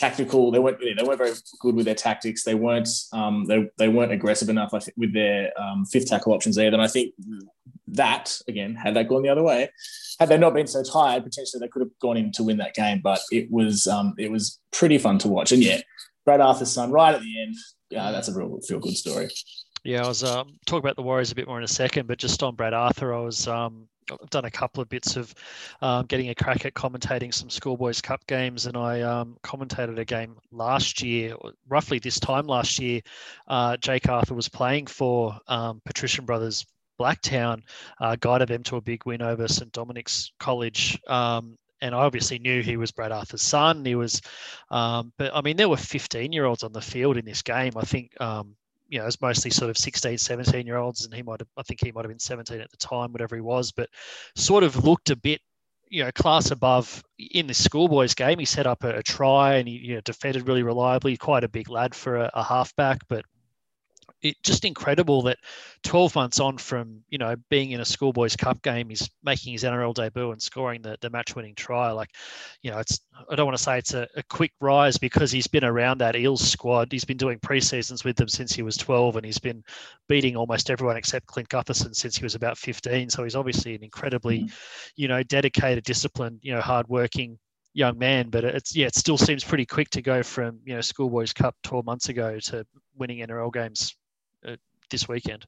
[0.00, 0.50] tactical.
[0.50, 2.42] They weren't they weren't very good with their tactics.
[2.42, 4.72] They weren't um, they, they weren't aggressive enough.
[4.96, 6.70] With their um, fifth tackle options there.
[6.70, 7.14] Then I think
[7.88, 9.68] that again had that gone the other way,
[10.18, 12.74] had they not been so tired, potentially they could have gone in to win that
[12.74, 13.00] game.
[13.02, 15.52] But it was um, it was pretty fun to watch.
[15.52, 15.80] And yeah,
[16.30, 17.56] Brad Arthur's son right at the end.
[17.90, 19.28] Yeah, that's a real feel good story.
[19.82, 22.18] Yeah, I was um, talking about the Warriors a bit more in a second, but
[22.18, 25.34] just on Brad Arthur, I was um, I've done a couple of bits of
[25.82, 30.04] um, getting a crack at commentating some schoolboys cup games, and I um, commentated a
[30.04, 31.34] game last year,
[31.68, 33.00] roughly this time last year.
[33.48, 36.64] Uh, Jake Arthur was playing for um, Patrician Brothers
[37.00, 37.62] Blacktown,
[38.00, 40.96] uh, guided them to a big win over St Dominic's College.
[41.08, 43.84] Um, and I obviously knew he was Brad Arthur's son.
[43.84, 44.20] He was,
[44.70, 47.72] um, but I mean, there were 15 year olds on the field in this game.
[47.76, 48.56] I think um,
[48.90, 51.48] you know, it was mostly sort of 16, 17 year olds, and he might have,
[51.56, 53.88] I think he might have been 17 at the time, whatever he was, but
[54.34, 55.40] sort of looked a bit,
[55.88, 58.40] you know, class above in the schoolboys game.
[58.40, 61.16] He set up a, a try and he, you know, defended really reliably.
[61.16, 63.24] Quite a big lad for a, a halfback, but
[64.22, 65.38] it just incredible that
[65.82, 69.64] 12 months on from you know being in a schoolboys cup game he's making his
[69.64, 72.10] nrl debut and scoring the, the match winning try like
[72.62, 75.46] you know it's i don't want to say it's a, a, quick rise because he's
[75.46, 79.16] been around that eels squad he's been doing pre-seasons with them since he was 12
[79.16, 79.62] and he's been
[80.08, 83.82] beating almost everyone except clint gutherson since he was about 15 so he's obviously an
[83.82, 84.54] incredibly mm-hmm.
[84.96, 87.38] you know dedicated disciplined you know hardworking
[87.72, 90.80] young man but it's yeah it still seems pretty quick to go from you know
[90.80, 93.94] schoolboys cup 12 months ago to winning nrl games
[94.90, 95.46] this weekend.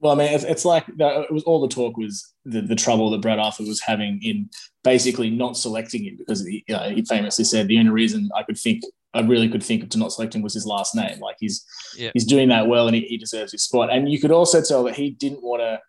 [0.00, 2.76] Well, I mean, it's, it's like the, it was all the talk was the, the
[2.76, 4.48] trouble that Brad Arthur was having in
[4.84, 8.44] basically not selecting him because he, you know, he famously said the only reason I
[8.44, 11.18] could think I really could think of to not select him was his last name.
[11.18, 11.64] Like he's
[11.96, 12.10] yeah.
[12.14, 13.90] he's doing that well and he, he deserves his spot.
[13.90, 15.80] And you could also tell that he didn't want to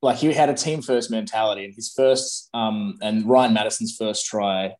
[0.00, 4.26] like he had a team first mentality and his first um and Ryan Matterson's first
[4.26, 4.74] try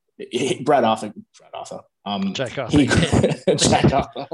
[0.65, 2.79] Brad Arthur Brad Arthur um, Jack Arthur.
[2.79, 2.87] He,
[3.57, 4.27] Jack Arthur.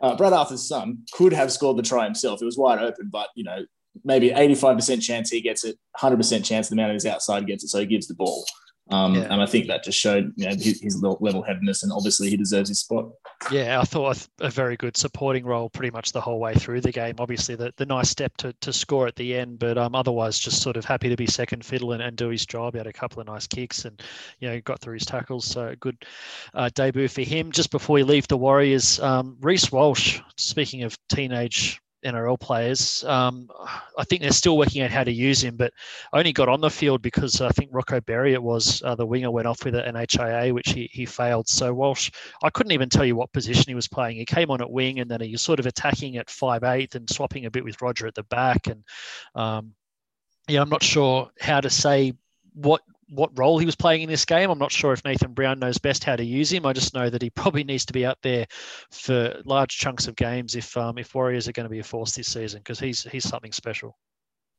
[0.00, 2.42] Uh, Brad Arthur's son could have scored the try himself.
[2.42, 3.64] It was wide open, but you know,
[4.04, 7.68] maybe 85% chance he gets it, 100% chance the man on his outside gets it,
[7.68, 8.44] so he gives the ball.
[8.90, 9.26] Um, yeah.
[9.30, 12.36] And I think that just showed you know, his, his level headedness, and obviously he
[12.36, 13.06] deserves his spot.
[13.50, 16.92] Yeah, I thought a very good supporting role pretty much the whole way through the
[16.92, 17.16] game.
[17.18, 20.62] Obviously, the, the nice step to, to score at the end, but um, otherwise just
[20.62, 22.74] sort of happy to be second fiddle and, and do his job.
[22.74, 24.00] He had a couple of nice kicks and
[24.38, 25.44] you know got through his tackles.
[25.44, 26.04] So good
[26.54, 27.50] uh, debut for him.
[27.50, 30.20] Just before we leave the Warriors, um, Reece Walsh.
[30.36, 33.04] Speaking of teenage NRL players.
[33.04, 33.48] Um,
[33.98, 35.72] I think they're still working out how to use him, but
[36.12, 39.30] only got on the field because I think Rocco Berry, it was uh, the winger,
[39.30, 41.48] went off with an HIA, which he, he failed.
[41.48, 42.10] So Walsh,
[42.42, 44.16] I couldn't even tell you what position he was playing.
[44.16, 46.94] He came on at wing and then he was sort of attacking at five eight
[46.94, 48.68] and swapping a bit with Roger at the back.
[48.68, 48.84] And
[49.34, 49.74] um,
[50.48, 52.12] yeah, I'm not sure how to say
[52.54, 54.50] what what role he was playing in this game.
[54.50, 56.66] I'm not sure if Nathan Brown knows best how to use him.
[56.66, 58.46] I just know that he probably needs to be out there
[58.90, 62.14] for large chunks of games if um, if Warriors are going to be a force
[62.14, 63.96] this season because he's he's something special.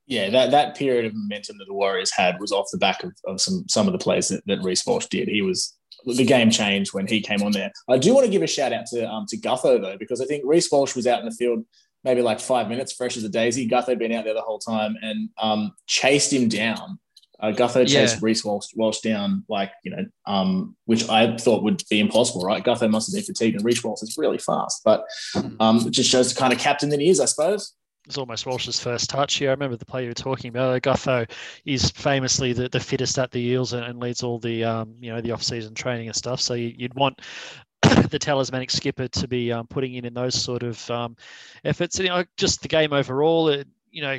[0.06, 3.12] Yeah, that, that period of momentum that the Warriors had was off the back of,
[3.26, 5.28] of some some of the plays that, that Reece Walsh did.
[5.28, 7.72] He was the game changed when he came on there.
[7.90, 10.26] I do want to give a shout out to um, to Gutho though because I
[10.26, 11.66] think Reece Walsh was out in the field
[12.04, 13.68] maybe like five minutes, fresh as a daisy.
[13.68, 17.00] Gutho had been out there the whole time and um, chased him down
[17.40, 18.20] uh, Gutho chased yeah.
[18.22, 22.64] Reece Walsh, Walsh down, like, you know, um, which I thought would be impossible, right?
[22.64, 25.56] Gutho must have been fatigued and Reece Walsh is really fast, but hmm.
[25.60, 27.74] um, it just shows the kind of captain that he is, I suppose.
[28.08, 29.42] It's almost Walsh's first touch.
[29.42, 30.82] Yeah, I remember the play you were talking about.
[30.82, 31.30] Gutho
[31.66, 35.12] is famously the, the fittest at the Eels and, and leads all the um, you
[35.12, 36.40] know the off season training and stuff.
[36.40, 37.20] So you, would want
[38.10, 41.18] the talismanic skipper to be um, putting in in those sort of um,
[41.66, 41.98] efforts.
[41.98, 44.18] And, you know, just the game overall, it, you know,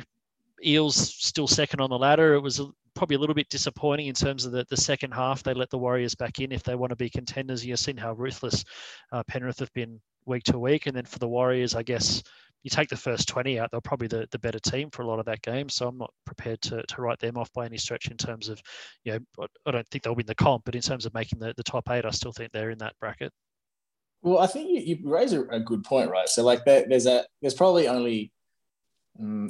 [0.63, 2.33] Eels still second on the ladder.
[2.35, 2.61] It was
[2.99, 5.41] probably a little bit disappointing in terms of the, the second half.
[5.41, 7.65] They let the Warriors back in if they want to be contenders.
[7.65, 8.65] You've seen how ruthless
[9.13, 10.85] uh, Penrith have been week to week.
[10.85, 12.21] And then for the Warriors, I guess
[12.63, 15.17] you take the first 20 out, they're probably the, the better team for a lot
[15.17, 15.69] of that game.
[15.69, 18.61] So I'm not prepared to, to write them off by any stretch in terms of,
[19.05, 21.53] you know, I don't think they'll win the comp, but in terms of making the,
[21.55, 23.31] the top eight, I still think they're in that bracket.
[24.21, 26.27] Well, I think you, you raise a, a, good point, right?
[26.27, 28.33] So like there, there's a there's probably only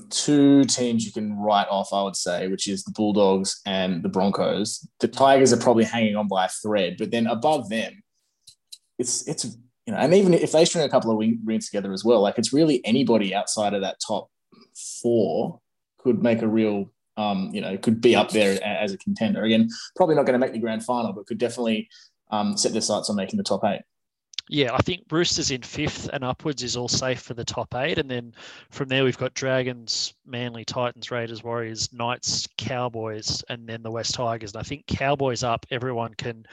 [0.09, 4.09] two teams you can write off, I would say, which is the Bulldogs and the
[4.09, 4.87] Broncos.
[4.99, 8.01] The Tigers are probably hanging on by a thread, but then above them,
[8.97, 9.45] it's it's
[9.85, 12.37] you know, and even if they string a couple of rings together as well, like
[12.37, 14.29] it's really anybody outside of that top
[15.01, 15.59] four
[15.97, 19.43] could make a real, um, you know, could be up there as a contender.
[19.43, 21.89] Again, probably not going to make the grand final, but could definitely
[22.31, 23.81] um, set their sights on making the top eight.
[24.51, 27.99] Yeah, I think Roosters in fifth and upwards is all safe for the top eight.
[27.99, 28.33] And then
[28.71, 34.15] from there, we've got Dragons, Manly, Titans, Raiders, Warriors, Knights, Cowboys, and then the West
[34.15, 34.53] Tigers.
[34.53, 36.47] And I think Cowboys up, everyone can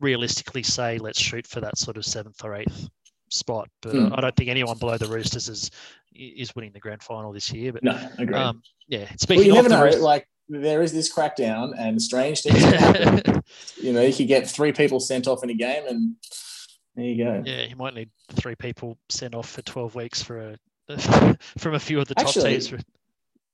[0.00, 2.90] realistically say let's shoot for that sort of seventh or eighth
[3.28, 3.68] spot.
[3.82, 4.18] But mm.
[4.18, 5.70] I don't think anyone below the Roosters is
[6.12, 7.72] is winning the grand final this year.
[7.72, 8.34] But no, agree.
[8.34, 9.84] Um, yeah, speaking well, you never know.
[9.84, 12.60] Roosters, like there is this crackdown and strange things.
[13.80, 16.16] you know, you could get three people sent off in a game, and
[16.94, 17.42] there you go.
[17.44, 20.58] Yeah, you might need three people sent off for twelve weeks for a
[21.58, 22.74] from a few of the top Actually, teams.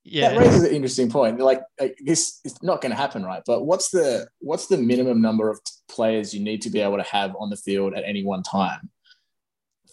[0.04, 0.30] Yeah.
[0.30, 1.38] that raises an interesting point.
[1.38, 3.42] Like, like this is not going to happen right?
[3.46, 7.02] But what's the what's the minimum number of players you need to be able to
[7.04, 8.90] have on the field at any one time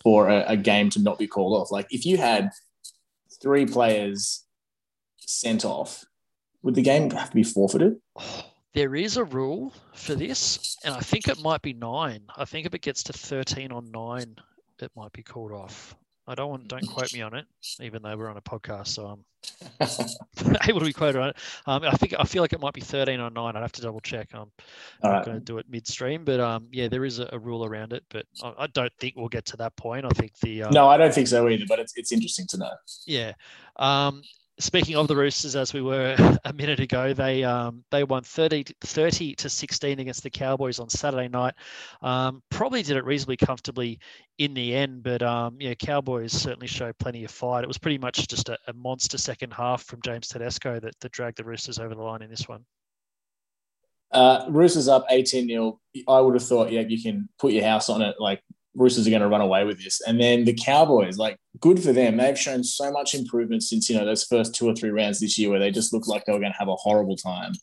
[0.01, 1.71] for a, a game to not be called off?
[1.71, 2.51] Like if you had
[3.41, 4.43] three players
[5.17, 6.05] sent off
[6.61, 10.93] would the game have to be forfeited oh, there is a rule for this and
[10.93, 14.35] i think it might be nine i think if it gets to 13 or 9
[14.79, 15.95] it might be called off
[16.27, 17.45] I don't want don't quote me on it,
[17.79, 21.35] even though we're on a podcast, so I'm able to be quoted on it.
[21.67, 23.55] Um, I think I feel like it might be 13 or nine.
[23.55, 24.29] I'd have to double check.
[24.33, 24.51] I'm
[25.03, 25.23] right.
[25.23, 28.03] going to do it midstream, but um, yeah, there is a, a, rule around it.
[28.09, 30.05] But I, I, don't think we'll get to that point.
[30.05, 31.65] I think the um, no, I don't think so either.
[31.67, 32.73] But it's it's interesting to know.
[33.05, 33.33] Yeah.
[33.75, 34.23] Um,
[34.59, 36.15] speaking of the Roosters, as we were
[36.45, 40.89] a minute ago, they um, they won 30, 30 to 16 against the Cowboys on
[40.89, 41.53] Saturday night.
[42.01, 43.99] Um, probably did it reasonably comfortably
[44.37, 47.63] in the end, but um, yeah, Cowboys certainly showed plenty of fight.
[47.63, 51.11] It was pretty much just a, a monster second half from James Tedesco that, that
[51.11, 52.65] dragged the Roosters over the line in this one.
[54.11, 55.79] Uh, Roosters up 18 0.
[56.07, 58.15] I would have thought, yeah, you can put your house on it.
[58.19, 58.41] Like
[58.75, 60.01] Roosters are going to run away with this.
[60.01, 62.17] And then the Cowboys, like, good for them.
[62.17, 65.37] They've shown so much improvement since, you know, those first two or three rounds this
[65.37, 67.53] year where they just looked like they were going to have a horrible time.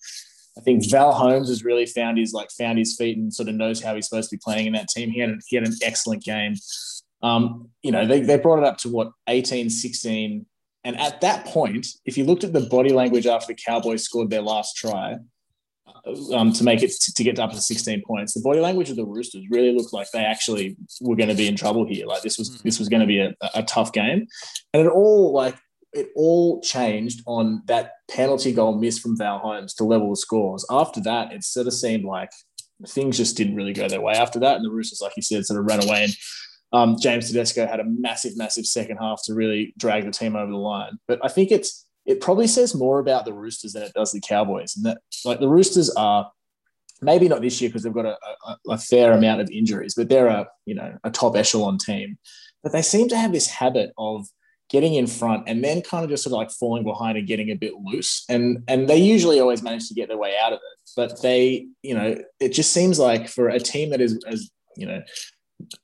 [0.56, 3.54] I think Val Holmes has really found his like found his feet and sort of
[3.54, 5.10] knows how he's supposed to be playing in that team.
[5.10, 6.56] He had he had an excellent game.
[7.22, 10.44] Um, you know, they, they brought it up to what 18, 16.
[10.84, 14.30] And at that point, if you looked at the body language after the Cowboys scored
[14.30, 15.16] their last try,
[16.32, 18.34] um, to make it to, to get up to 16 points.
[18.34, 21.48] The body language of the Roosters really looked like they actually were going to be
[21.48, 22.06] in trouble here.
[22.06, 22.62] Like this was mm.
[22.62, 24.26] this was going to be a, a tough game,
[24.74, 25.56] and it all like
[25.92, 30.64] it all changed on that penalty goal miss from Val Holmes to level the scores.
[30.70, 32.30] After that, it sort of seemed like
[32.88, 35.46] things just didn't really go their way after that, and the Roosters, like you said,
[35.46, 36.14] sort of ran away and.
[36.74, 40.50] Um, James Tedesco had a massive, massive second half to really drag the team over
[40.50, 40.98] the line.
[41.06, 44.20] But I think it's it probably says more about the Roosters than it does the
[44.20, 44.76] Cowboys.
[44.76, 46.30] And that, like, the Roosters are
[47.00, 50.08] maybe not this year because they've got a, a, a, fair amount of injuries, but
[50.08, 52.18] they're a you know a top echelon team.
[52.62, 54.26] But they seem to have this habit of
[54.70, 57.50] getting in front and then kind of just sort of like falling behind and getting
[57.50, 58.24] a bit loose.
[58.28, 60.90] And and they usually always manage to get their way out of it.
[60.96, 64.86] But they, you know, it just seems like for a team that is as you
[64.86, 65.02] know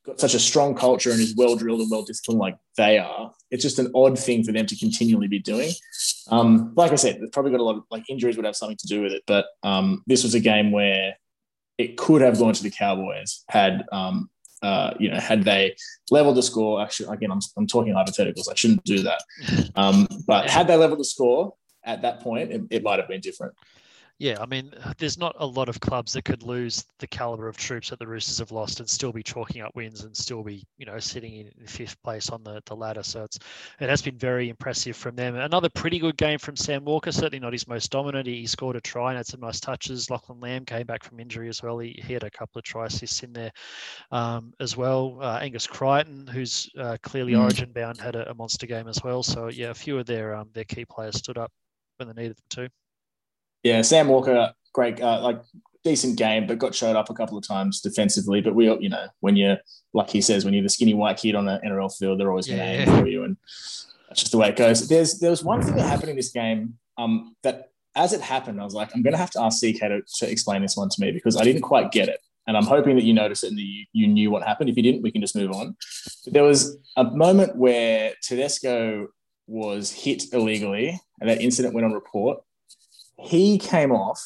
[0.04, 3.32] got such a strong culture and is well drilled and well disciplined like they are,
[3.50, 5.70] it's just an odd thing for them to continually be doing.
[6.30, 8.76] Um, like I said, they've probably got a lot of like injuries would have something
[8.76, 11.16] to do with it, but um, this was a game where
[11.78, 14.28] it could have gone to the Cowboys had um,
[14.62, 15.76] uh, you know had they
[16.10, 16.82] leveled the score.
[16.82, 18.50] Actually, again, I'm, I'm talking hypotheticals.
[18.50, 19.22] I shouldn't do that.
[19.76, 23.20] Um, but had they leveled the score at that point, it, it might have been
[23.20, 23.54] different
[24.20, 27.56] yeah, I mean, there's not a lot of clubs that could lose the caliber of
[27.56, 30.64] troops that the Roosters have lost and still be chalking up wins and still be,
[30.76, 33.04] you know, sitting in fifth place on the, the ladder.
[33.04, 33.38] So it's
[33.78, 35.36] it has been very impressive from them.
[35.36, 37.12] Another pretty good game from Sam Walker.
[37.12, 38.26] Certainly not his most dominant.
[38.26, 40.10] He scored a try and had some nice touches.
[40.10, 41.78] Lachlan Lam came back from injury as well.
[41.78, 43.52] He, he had a couple of try assists in there
[44.10, 45.18] um, as well.
[45.20, 47.42] Uh, Angus Crichton, who's uh, clearly mm.
[47.42, 49.22] Origin bound, had a, a, monster game as well.
[49.22, 51.52] So yeah, a few of their um, their key players stood up
[51.98, 52.68] when they needed them to.
[53.62, 55.42] Yeah, Sam Walker great, uh, like
[55.84, 58.40] decent game, but got showed up a couple of times defensively.
[58.40, 59.58] But we, all, you know, when you're
[59.94, 62.46] like he says, when you're the skinny white kid on an NRL field, they're always
[62.46, 62.90] going to Yeah.
[62.92, 63.36] aim for you, and
[64.08, 64.88] that's just the way it goes.
[64.88, 68.60] There's there was one thing that happened in this game um, that as it happened,
[68.60, 70.88] I was like, I'm going to have to ask CK to, to explain this one
[70.88, 72.20] to me because I didn't quite get it.
[72.46, 74.70] And I'm hoping that you noticed it and that you, you knew what happened.
[74.70, 75.76] If you didn't, we can just move on.
[76.24, 79.08] But there was a moment where Tedesco
[79.48, 82.38] was hit illegally and that incident went on report.
[83.20, 84.22] He came off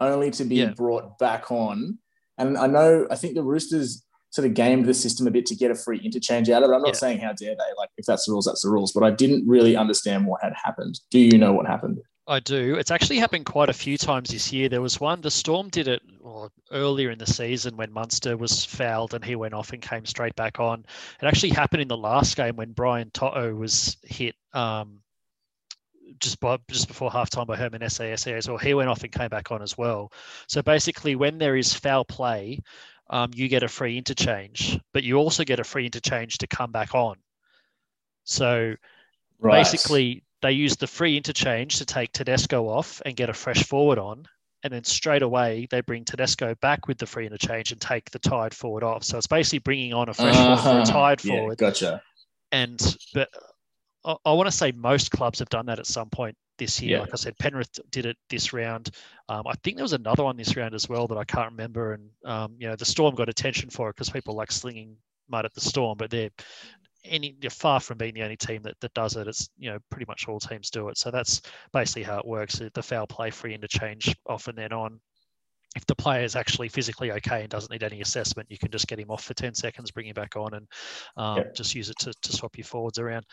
[0.00, 0.70] only to be Yeah.
[0.70, 1.98] brought back on.
[2.36, 5.54] And I know, I think the Roosters sort of gamed the system a bit to
[5.56, 6.74] get a free interchange out of it.
[6.74, 6.92] I'm not Yeah.
[6.94, 8.92] saying how dare they, like if that's the rules, that's the rules.
[8.92, 11.00] But I didn't really understand what had happened.
[11.10, 11.98] Do you know what happened?
[12.26, 12.74] I do.
[12.74, 14.68] It's actually happened quite a few times this year.
[14.68, 18.66] There was one, the Storm did it well, earlier in the season when Munster was
[18.66, 20.84] fouled and he went off and came straight back on.
[21.22, 25.00] It actually happened in the last game when Brian To'o was hit um,
[26.20, 28.58] just by, just before halftime by Herman Ese'ese as well.
[28.58, 30.12] He went off and came back on as well.
[30.46, 32.60] So basically, when there is foul play,
[33.10, 36.72] um, you get a free interchange, but you also get a free interchange to come
[36.72, 37.16] back on.
[38.24, 38.74] So
[39.40, 43.98] basically they use the free interchange to take Tedesco off and get a fresh forward
[43.98, 44.26] on.
[44.62, 48.18] And then straight away they bring Tedesco back with the free interchange and take the
[48.18, 49.04] tied forward off.
[49.04, 50.82] So it's basically bringing on a fresh forward for Uh-huh.
[50.82, 51.58] a tied Yeah, forward.
[51.58, 52.02] gotcha.
[52.52, 53.30] And but
[54.04, 56.94] I, I want to say most clubs have done that at some point this year.
[56.94, 57.00] Yeah.
[57.00, 58.90] Like I said, Penrith did it this round.
[59.28, 61.94] Um, I think there was another one this round as well that I can't remember.
[61.94, 64.96] And um, you know the Storm got attention for it because people like slinging
[65.28, 66.30] mud at the Storm, but they're
[67.04, 69.28] any they're far from being the only team that, that does it.
[69.28, 70.98] It's you know pretty much all teams do it.
[70.98, 72.60] So that's basically how it works.
[72.72, 75.00] The foul play free interchange off and then on.
[75.76, 78.88] If the player is actually physically okay and doesn't need any assessment, you can just
[78.88, 80.66] get him off for 10 seconds, bring him back on, and
[81.16, 81.44] um, Yeah.
[81.54, 83.26] just use it to, to swap your forwards around.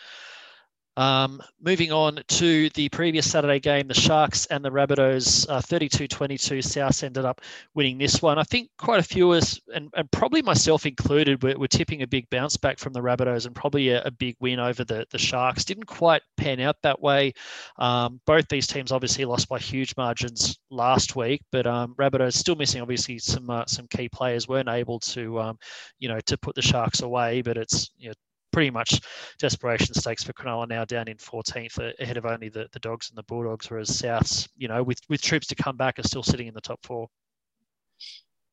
[0.97, 6.63] Um, moving on to the previous Saturday game, the Sharks and the Rabbitohs, uh, 32-22.
[6.63, 7.41] South ended up
[7.73, 8.39] winning this one.
[8.39, 12.01] I think quite a few of us, and, and probably myself included, were, were tipping
[12.01, 15.05] a big bounce back from the Rabbitohs and probably a, a big win over the,
[15.11, 15.65] the Sharks.
[15.65, 17.33] Didn't quite pan out that way.
[17.77, 22.55] Um, both these teams obviously lost by huge margins last week, but um, Rabbitohs still
[22.55, 25.59] missing obviously some uh, some key players weren't able to um,
[25.99, 27.41] you know to put the Sharks away.
[27.41, 28.13] But it's you know
[28.55, 29.01] pretty much
[29.37, 33.09] desperation stakes for Cronulla now down in 14th uh, ahead of only the, the Dogs
[33.09, 36.23] and the Bulldogs, whereas Souths, you know, with, with troops to come back are still
[36.23, 37.09] sitting in the top four.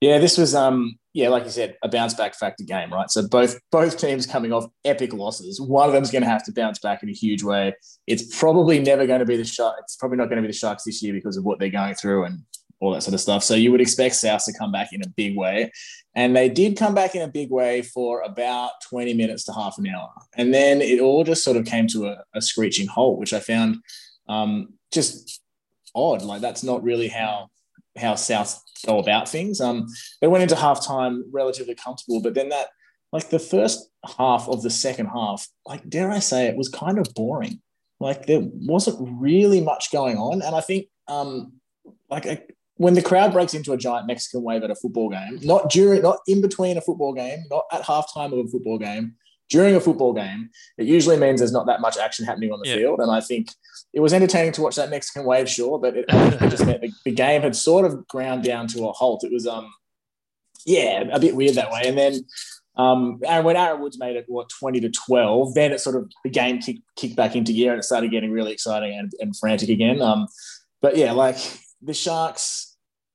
[0.01, 3.09] Yeah, this was um yeah, like you said, a bounce back factor game, right?
[3.09, 5.61] So both both teams coming off epic losses.
[5.61, 7.73] One of them's going to have to bounce back in a huge way.
[8.09, 9.79] It's probably never going to be the Sharks.
[9.85, 11.95] It's probably not going to be the Sharks this year because of what they're going
[11.95, 12.41] through and
[12.83, 13.45] all that sort of stuff.
[13.45, 15.71] So you would expect South to come back in a big way,
[16.17, 19.79] and they did come back in a big way for about twenty minutes to half
[19.79, 23.21] an hour, and then it all just sort of came to a, a screeching halt,
[23.21, 23.77] which I found
[24.29, 25.41] um, just
[25.95, 26.23] odd.
[26.23, 27.51] Like that's not really how
[27.97, 29.61] how South go about things.
[29.61, 29.87] Um,
[30.21, 32.67] they went into halftime relatively comfortable, but then that,
[33.13, 36.99] like the first half of the second half, like dare I say, it was kind
[36.99, 37.61] of boring.
[38.01, 41.53] Like there wasn't really much going on, and I think, um,
[42.11, 42.27] like
[42.83, 46.03] when the crowd breaks into a giant Mexican wave at a football game, not during,
[46.03, 49.15] not in between a football game, not at halftime of a football game,
[49.51, 52.69] during a football game, it usually means there's not that much action happening on the
[52.69, 52.77] Yeah.
[52.77, 53.49] field, and I think
[53.93, 56.91] it was entertaining to watch that Mexican wave, sure, but it, it just meant the,
[57.05, 59.23] the game had sort of ground down to a halt.
[59.25, 59.71] It was, um,
[60.65, 61.83] yeah, a bit weird that way.
[61.85, 62.25] And then
[62.77, 66.11] um, and when Aaron Woods made it, what, 20 to 12, then it sort of,
[66.25, 69.37] the game kicked, kicked back into gear and it started getting really exciting and, and
[69.37, 70.01] frantic again.
[70.01, 70.27] Um,
[70.81, 71.37] but yeah, like
[71.83, 72.72] the Sharks,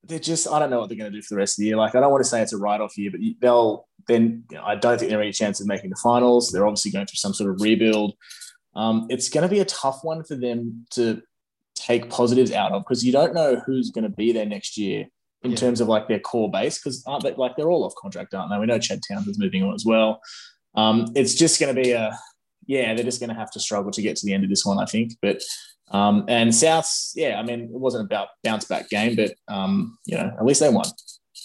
[0.08, 1.68] they're just, I don't know what they're going to do for the rest of the
[1.68, 1.78] year.
[1.78, 4.58] Like, I don't want to say it's a write off year, but they'll, then, you
[4.58, 6.52] know, I don't think they're any chance of making the finals.
[6.52, 8.16] They're obviously going through some sort of rebuild.
[8.76, 11.22] Um, it's going to be a tough one for them to
[11.76, 15.06] take positives out of because you don't know who's going to be there next year
[15.44, 15.58] in Yeah.
[15.58, 18.52] terms of like their core base because aren't they like they're all off contract, aren't
[18.52, 18.58] they?
[18.58, 20.20] We know Chad Townsend's moving on as well.
[20.76, 22.18] Um, it's just going to be a
[22.66, 24.66] yeah, they're just going to have to struggle to get to the end of this
[24.66, 25.14] one, I think.
[25.22, 25.42] But
[25.90, 30.18] um, and Souths, yeah, I mean, it wasn't about bounce back game, but um, you
[30.18, 30.86] know, at least they won.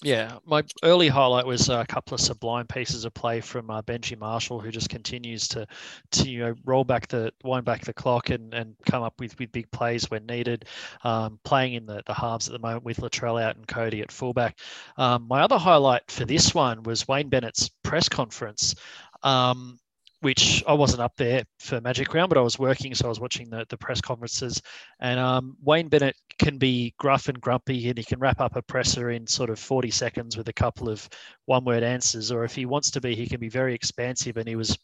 [0.02, 4.18] Yeah, my early highlight was a couple of sublime pieces of play from uh, Benji
[4.18, 5.64] Marshall, who just continues to,
[6.12, 9.38] to you know, roll back the wind back the clock and, and come up with,
[9.38, 10.64] with big plays when needed.
[11.04, 14.10] Um, playing in the, the halves at the moment with Latrell out and Cody at
[14.10, 14.58] fullback.
[14.96, 18.74] Um, my other highlight for this one was Wayne Bennett's press conference.
[19.22, 19.78] Um,
[20.22, 23.18] which I wasn't up there for Magic Round, but I was working, so I was
[23.18, 24.62] watching the, the press conferences.
[25.00, 28.62] And um, Wayne Bennett can be gruff and grumpy, and he can wrap up a
[28.62, 31.08] presser in sort of 40 seconds with a couple of
[31.46, 32.30] one word answers.
[32.30, 34.36] Or if he wants to be, he can be very expansive.
[34.36, 34.78] And he was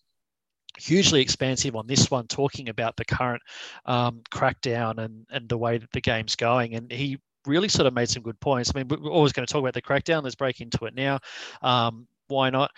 [0.76, 3.43] hugely expansive on this one, talking about the current
[3.86, 6.74] um, crackdown and, and the way that the game's going.
[6.74, 8.72] And he really sort of made some good points.
[8.74, 10.24] I mean, we're always going to talk about the crackdown.
[10.24, 11.20] Let's break into it now.
[11.62, 12.70] Um, why not?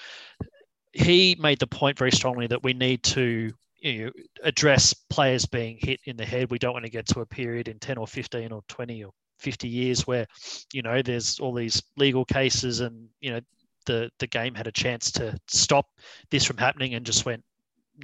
[0.92, 4.10] He made the point very strongly that we need to you know,
[4.42, 6.50] address players being hit in the head.
[6.50, 9.12] We don't want to get to a period in 10 or 15 or 20 or
[9.38, 10.26] 50 years where,
[10.72, 13.40] you know, there's all these legal cases and, you know,
[13.86, 15.86] the, the game had a chance to stop
[16.30, 17.42] this from happening and just went,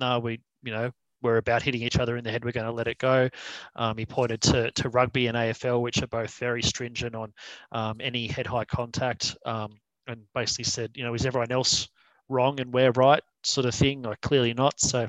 [0.01, 0.91] no, we, you know,
[1.23, 2.45] we're about hitting each other in the head.
[2.45, 3.29] We're going to let it go.
[3.75, 7.33] Um, he pointed to, to rugby and AFL, which are both very stringent on
[7.73, 11.89] um, any head high contact, um, and basically said, you know, is everyone else
[12.29, 14.07] wrong and we're right, sort of thing?
[14.07, 14.81] or clearly not.
[14.81, 15.09] So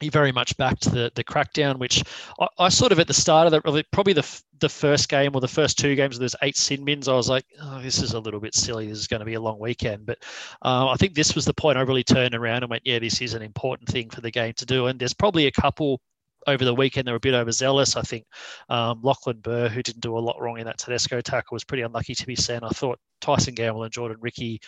[0.00, 2.04] he very much backed the the crackdown, which
[2.40, 5.40] I, I, sort of at the start of the probably the the first game or
[5.40, 7.08] the first two games, there's eight sin bins.
[7.08, 8.86] I was like, oh, this is a little bit silly.
[8.88, 10.18] This is going to be a long weekend, but
[10.62, 13.20] uh, I think this was the point I really turned around and went, yeah, this
[13.20, 14.86] is an important thing for the game to do.
[14.86, 16.00] And there's probably a couple
[16.46, 17.96] over the weekend they were a bit overzealous.
[17.96, 18.24] I think
[18.68, 21.82] um, Lachlan Burr, who didn't do a lot wrong in that Tedesco tackle, was pretty
[21.82, 22.64] unlucky to be sent.
[22.64, 24.60] I thought Tyson Gamble and Jordan Riki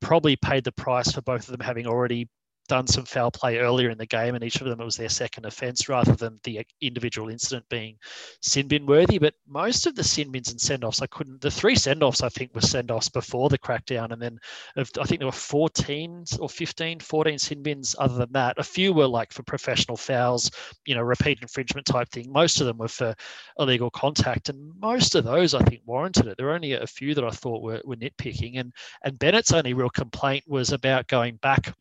[0.00, 2.28] probably paid the price for both of them having already
[2.70, 5.08] done some foul play earlier in the game, and each of them it was their
[5.08, 7.96] second offence rather than the individual incident being
[8.42, 9.18] sin bin worthy.
[9.18, 11.40] But most of the sin bins and send offs, I couldn't.
[11.40, 14.38] The three send offs I think were send offs before the crackdown, and then
[14.76, 17.96] I think there were 14 or 15, 14 sin bins.
[17.98, 20.48] Other than that, a few were like for professional fouls,
[20.86, 22.30] you know, repeat infringement type thing.
[22.30, 23.16] Most of them were for
[23.58, 26.36] illegal contact, and most of those I think warranted it.
[26.36, 29.74] There were only a few that I thought were, were nitpicking, and and Bennett's only
[29.74, 31.74] real complaint was about going back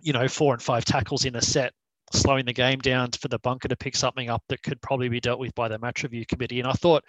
[0.00, 1.72] you know, four and five tackles in a set,
[2.12, 5.20] slowing the game down for the bunker to pick something up that could probably be
[5.20, 6.60] dealt with by the match review committee.
[6.60, 7.04] And I thought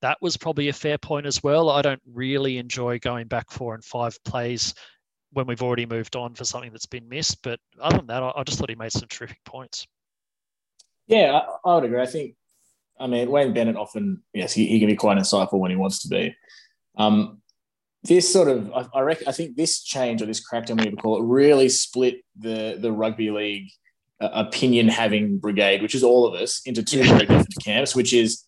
[0.00, 1.70] that was probably a fair point as well.
[1.70, 4.74] I don't really enjoy going back four and five plays
[5.32, 7.42] when we've already moved on for something that's been missed.
[7.42, 9.86] But other than that, I, just thought he made some terrific points.
[11.06, 12.00] Yeah, I, I would agree.
[12.00, 12.34] I think,
[12.98, 16.02] I mean, Wayne Bennett often, yes, he, he can be quite insightful when he wants
[16.02, 16.34] to be.
[16.96, 17.41] Um,
[18.04, 20.96] this sort of I, I reckon I think this change or this crackdown, whatever you
[20.96, 23.70] call it, really split the the rugby league
[24.20, 27.94] uh, opinion having brigade, which is all of us, into two very different camps.
[27.94, 28.44] Which is,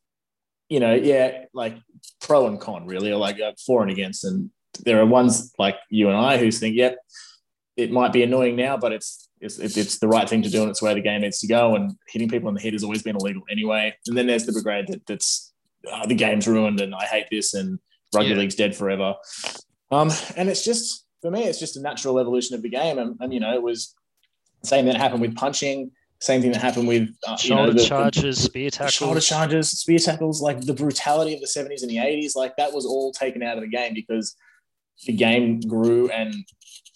[0.69, 1.77] you know, yeah, like
[2.21, 4.25] pro and con really, or like uh, for and against.
[4.25, 4.51] And
[4.85, 6.99] there are ones like you and I who think, yep,
[7.77, 10.71] it might be annoying now, but it's it's, it's the right thing to do and
[10.71, 11.75] it's where the game needs to go.
[11.75, 13.95] And hitting people in the head has always been illegal anyway.
[14.07, 15.53] And then there's the brigade that, that's
[15.87, 17.79] oh, the game's ruined and I hate this and
[18.15, 18.37] rugby yeah.
[18.37, 19.15] league's dead forever.
[19.91, 22.99] Um, and it's just for me, it's just a natural evolution of the game.
[22.99, 23.95] And, and you know, it was
[24.61, 25.91] the same thing that happened with punching,
[26.21, 29.21] same thing that happened with uh, shoulder you know, the, charges, the, spear tackles, shoulder
[29.21, 32.87] charges, spear tackles, like the brutality of the 70s and the 80s, like that was
[32.87, 34.37] all taken out of the game because
[35.07, 36.35] the game grew and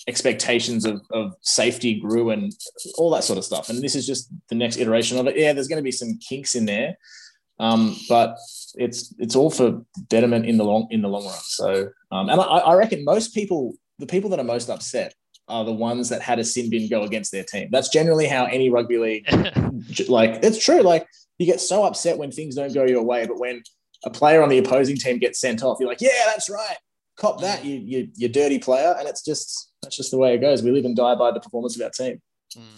[0.06, 2.52] expectations of, of safety grew and
[2.96, 3.68] all that sort of stuff.
[3.68, 5.36] And this is just the next iteration of it.
[5.36, 6.96] Yeah, there's going to be some kinks in there,
[7.60, 8.38] um, but
[8.74, 11.38] it's it's all for betterment in the long in the long run.
[11.42, 15.14] So, um, and I, I reckon most people, the people that are most upset,
[15.48, 17.68] are the ones that had a sin bin go against their team.
[17.70, 19.26] That's generally how any rugby league,
[20.08, 20.82] like it's true.
[20.82, 21.06] Like
[21.38, 23.62] you get so upset when things don't go your way, but when
[24.04, 26.76] a player on the opposing team gets sent off, you're like, yeah, that's right,
[27.16, 30.40] cop that, you you you dirty player, and it's just that's just the way it
[30.40, 30.62] goes.
[30.62, 32.20] We live and die by the performance of our team.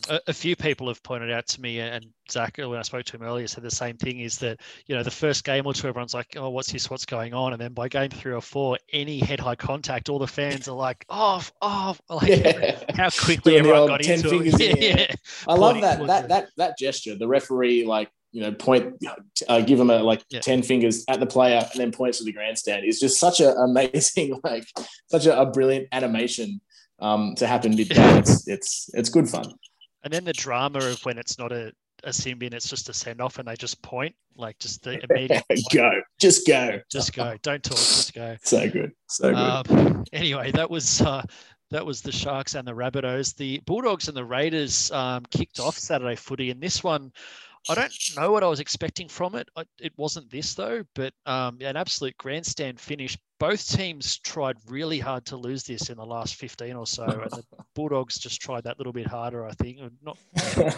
[0.09, 3.17] A, a, few people have pointed out to me, and Zach, when I spoke to
[3.17, 5.87] him earlier, said the same thing: is that you know the first game or two,
[5.87, 6.91] everyone's like, "Oh, what's this?
[6.91, 10.27] What's going on?" And then by game three or four, any head-high contact, all the
[10.27, 12.81] fans are like, "Off, off!" Like yeah.
[12.95, 14.61] how quickly everyone got into it.
[14.61, 15.15] Yeah, yeah.
[15.47, 17.15] I love that that that that gesture.
[17.17, 19.05] The referee like you know point
[19.49, 20.41] uh, give him a like yeah.
[20.41, 23.57] 10 fingers at the player and then points to the grandstand is just such an
[23.57, 24.65] amazing like
[25.09, 26.61] such a, a brilliant animation
[27.01, 27.75] um, to happen.
[27.77, 29.53] It's, it's it's good fun.
[30.03, 31.73] And then the drama of when it's not a
[32.05, 35.01] a sim bin, it's just a send off, and they just point like just the
[35.11, 37.37] immediate go, just go, just go.
[37.43, 38.37] Don't talk, just go.
[38.43, 39.37] So good, so good.
[39.37, 41.01] Um, anyway, that was.
[41.01, 41.23] Uh,
[41.73, 43.37] that was the Sharks and the Rabbitohs.
[43.37, 47.13] The Bulldogs and the Raiders um, kicked off Saturday footy, and this one
[47.69, 49.49] I don't know what I was expecting from it.
[49.57, 53.19] I, it wasn't this though, but um, an absolute grandstand finish.
[53.39, 57.31] Both teams tried really hard to lose this in the last 15 or so, and
[57.31, 57.45] the
[57.75, 59.47] Bulldogs just tried that little bit harder.
[59.47, 59.79] I think.
[60.03, 60.19] Not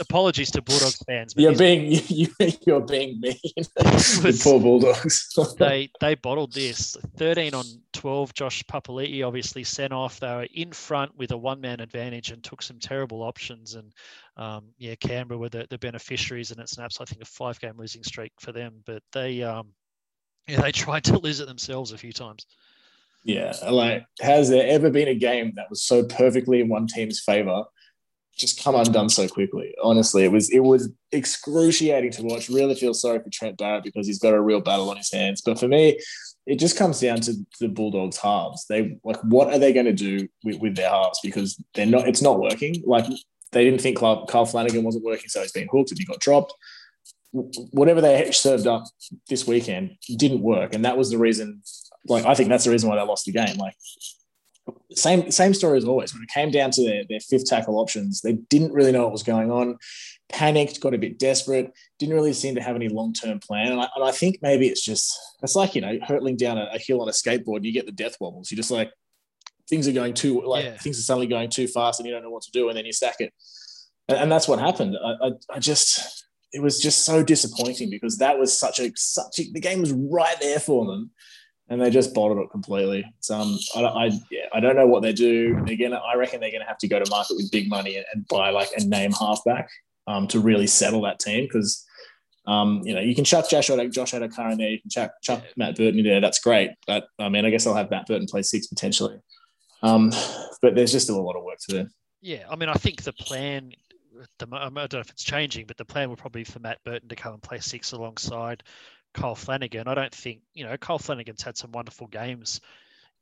[0.00, 1.34] apologies to Bulldogs fans.
[1.36, 2.28] You're being you,
[2.66, 3.36] you're being mean.
[4.42, 5.28] poor Bulldogs.
[5.58, 6.96] they they bottled this.
[7.16, 8.34] 13 on 12.
[8.34, 10.20] Josh Papali'i obviously sent off.
[10.20, 13.74] They were in front with a one man advantage and took some terrible options.
[13.74, 13.92] And
[14.36, 17.74] um, yeah, Canberra were the, the beneficiaries, and it snaps I think a five game
[17.76, 18.82] losing streak for them.
[18.86, 19.68] But they um,
[20.46, 22.46] yeah they tried to lose it themselves a few times.
[23.24, 27.20] Yeah, like has there ever been a game that was so perfectly in one team's
[27.20, 27.64] favor
[28.38, 29.74] just come undone so quickly.
[29.82, 32.48] Honestly, it was it was excruciating to watch.
[32.48, 35.42] Really feel sorry for Trent Barrett because he's got a real battle on his hands.
[35.44, 35.98] But for me,
[36.46, 38.66] it just comes down to the Bulldogs halves.
[38.66, 42.08] They like what are they going to do with, with their halves because they're not.
[42.08, 42.82] It's not working.
[42.86, 43.06] Like
[43.52, 46.20] they didn't think Carl, Kyle Flanagan wasn't working, so he's been hooked and he got
[46.20, 46.54] dropped.
[47.32, 48.84] Whatever they served up
[49.28, 51.62] this weekend didn't work, and that was the reason.
[52.06, 53.56] Like I think that's the reason why they lost the game.
[53.58, 53.74] Like
[54.92, 56.14] same same story as always.
[56.14, 59.12] When it came down to their, their fifth tackle options, they didn't really know what
[59.12, 59.78] was going on.
[60.30, 63.72] Panicked, got a bit desperate, didn't really seem to have any long term plan.
[63.72, 66.68] And I, and I, think maybe it's just it's like you know hurtling down a,
[66.72, 67.64] a, hill on a skateboard.
[67.64, 68.50] You get the death wobbles.
[68.50, 68.90] You're just like
[69.68, 70.76] things are going too like yeah.
[70.76, 72.86] things are suddenly going too fast, and you don't know what to do, and then
[72.86, 73.32] you stack it.
[74.08, 74.96] And, and that's what happened.
[75.02, 79.38] I, I, I just it was just so disappointing because that was such a such
[79.38, 81.10] a, the game was right there for them
[81.68, 83.04] and they just bottled it completely.
[83.18, 85.60] It's, um, I, I, yeah, I don't know what they do.
[85.66, 88.06] They're gonna, I reckon they're gonna have to go to market with big money and,
[88.12, 89.68] and buy like a name halfback
[90.06, 91.84] um, to really settle that team because.
[92.46, 94.70] Um, you know, you can chuck Josh, Josh Addo-Carr in there.
[94.70, 96.22] You can chuck, chuck Matt Burton in there.
[96.22, 96.70] That's great.
[96.86, 99.18] But I mean, I guess I'll have Matt Burton play six potentially.
[99.82, 100.10] Um,
[100.62, 101.90] but there's just still a lot of work to do.
[102.22, 103.72] Yeah, I mean, I think the plan
[104.38, 106.82] the, I don't know if it's changing, but the plan would probably be for Matt
[106.84, 108.62] Burton to come and play six alongside
[109.14, 109.88] Kyle Flanagan.
[109.88, 112.60] I don't think you know Kyle Flanagan's had some wonderful games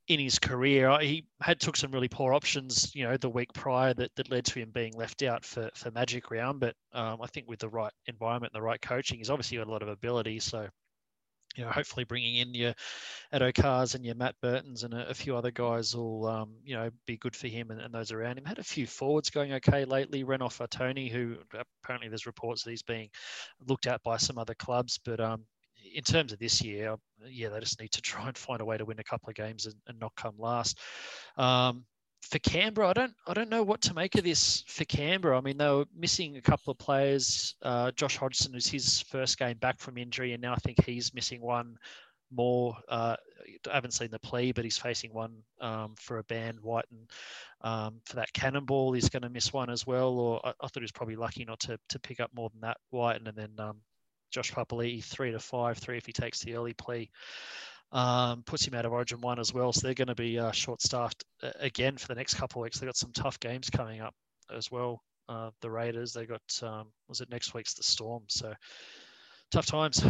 [0.09, 0.99] in his career.
[1.01, 4.45] He had took some really poor options, you know, the week prior that, that led
[4.47, 6.61] to him being left out for, for Magic Round.
[6.61, 9.67] But um, I think with the right environment and the right coaching, he's obviously got
[9.67, 10.39] a lot of ability.
[10.39, 10.69] So,
[11.57, 12.75] you know, hopefully bringing in your
[13.33, 16.91] Addo-Carrs and your Matt Burtons and a, a few other guys will, um, you know,
[17.07, 18.45] be good for him and, and, those around him.
[18.45, 20.23] Had a few forwards going okay lately.
[20.23, 21.37] Renouf Tony, who
[21.83, 23.09] apparently there's reports that he's being
[23.67, 25.47] looked at by some other clubs, but um,
[25.95, 26.97] in terms of this year,
[27.29, 29.35] yeah, they just need to try and find a way to win a couple of
[29.35, 30.79] games and, and not come last.
[31.37, 31.85] Um,
[32.23, 35.39] for Canberra, I don't I don't know what to make of this for Canberra.
[35.39, 37.55] I mean, they were missing a couple of players.
[37.63, 41.15] Uh, Josh Hodgson was his first game back from injury, and now I think he's
[41.15, 41.79] missing one
[42.33, 42.77] more.
[42.89, 43.17] Uh,
[43.71, 46.59] I haven't seen the plea, but he's facing one um, for a ban.
[46.63, 47.07] Wighton
[47.61, 50.19] um, for that cannonball, he's going to miss one as well.
[50.19, 52.61] Or I, I, thought he was probably lucky not to to pick up more than
[52.63, 52.79] that.
[52.91, 53.77] Wighton, and then um,
[54.31, 57.11] Josh Papali'i three to five, three if he takes the early plea.
[57.93, 59.73] Um, puts him out of Origin one as well.
[59.73, 62.65] So they're going to be uh, short staffed uh, again for the next couple of
[62.65, 62.79] weeks.
[62.79, 64.15] They've got some tough games coming up
[64.55, 65.03] as well.
[65.29, 68.25] Uh, the Raiders, they got, um, was it next week's the Storm?
[68.29, 68.53] So
[69.53, 70.05] tough times.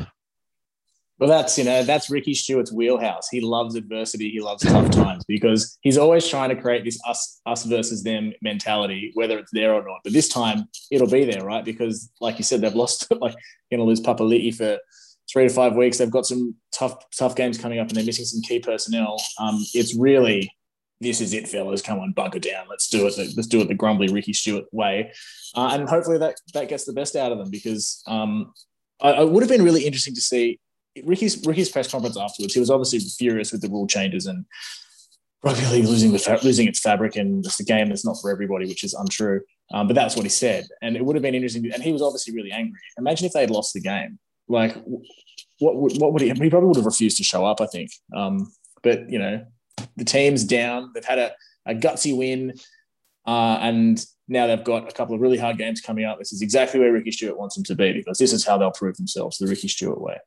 [1.18, 3.28] Well, that's you know that's Ricky Stuart's wheelhouse.
[3.30, 4.30] He loves adversity.
[4.30, 8.34] He loves tough times because he's always trying to create this us us versus them
[8.42, 10.00] mentality, whether it's there or not.
[10.04, 11.64] But this time it'll be there, right?
[11.64, 13.34] Because like you said, they've lost like
[13.70, 14.78] going to lose Papali'i for
[15.32, 15.96] three to five weeks.
[15.98, 19.16] They've got some tough tough games coming up, and they're missing some key personnel.
[19.38, 20.52] Um, it's really
[21.00, 21.80] this is it, fellas.
[21.80, 22.66] Come on, bunker down.
[22.68, 23.16] Let's do it.
[23.16, 25.12] Let's do it the grumbly Ricky Stuart way,
[25.54, 28.52] uh, and hopefully that that gets the best out of them because um,
[29.00, 30.60] I, it would have been really interesting to see
[31.05, 34.44] Ricky's Ricky's press conference afterwards, he was obviously furious with the rule changes and
[35.42, 38.30] rugby league losing the fa- losing its fabric and just a game that's not for
[38.30, 39.40] everybody, which is untrue.
[39.72, 41.70] Um, but that's what he said, and it would have been interesting.
[41.72, 42.78] And he was obviously really angry.
[42.99, 44.18] Imagine if they had lost the game.
[44.49, 44.76] Like,
[45.59, 46.30] what would what would he?
[46.30, 47.61] He probably would have refused to show up.
[47.61, 47.90] I think.
[48.14, 49.44] Um, but you know,
[49.97, 50.92] the team's down.
[50.94, 51.32] They've had a,
[51.66, 52.55] a gutsy win,
[53.26, 56.18] uh, and now they've got a couple of really hard games coming up.
[56.18, 58.70] This is exactly where Ricky Stuart wants them to be because this is how they'll
[58.70, 60.18] prove themselves the Ricky Stuart way.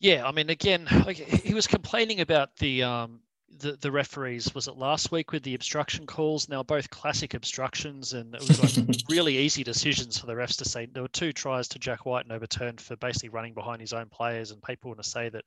[0.00, 3.20] Yeah, I mean, again, like, he was complaining about the um,
[3.58, 6.48] the, the referees was it last week with the obstruction calls?
[6.48, 10.64] Now both classic obstructions and it was like really easy decisions for the refs to
[10.64, 13.92] say there were two tries to Jack Wighton and overturned for basically running behind his
[13.92, 15.44] own players and people want to say that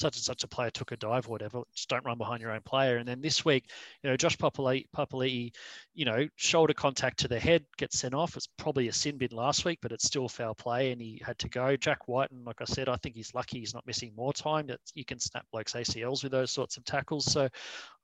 [0.00, 2.52] such and such a player took a dive or whatever just don't run behind your
[2.52, 2.96] own player.
[2.96, 3.70] And then this week
[4.02, 5.52] you know josh papali'i,
[5.94, 8.36] you know shoulder contact to the head gets sent off.
[8.36, 11.38] It's probably a sin bin last week but it's still foul play and he had
[11.40, 11.76] to go.
[11.76, 14.80] Jack Wighton like i said i think he's lucky he's not missing more time that
[14.94, 17.30] you can snap blokes acls with those sorts of tackles.
[17.30, 17.48] So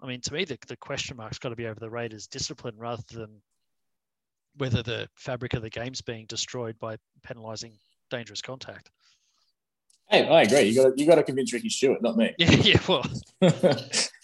[0.00, 2.74] I mean, to me, the, the question mark's got to be over the Raiders' discipline
[2.76, 3.40] rather than
[4.56, 7.72] whether the fabric of the game's being destroyed by penalising
[8.10, 8.90] dangerous contact.
[10.08, 10.62] Hey, I agree.
[10.62, 12.34] You got you got to convince Ricky Stuart, not me.
[12.38, 12.80] Yeah, yeah.
[12.88, 13.04] Well,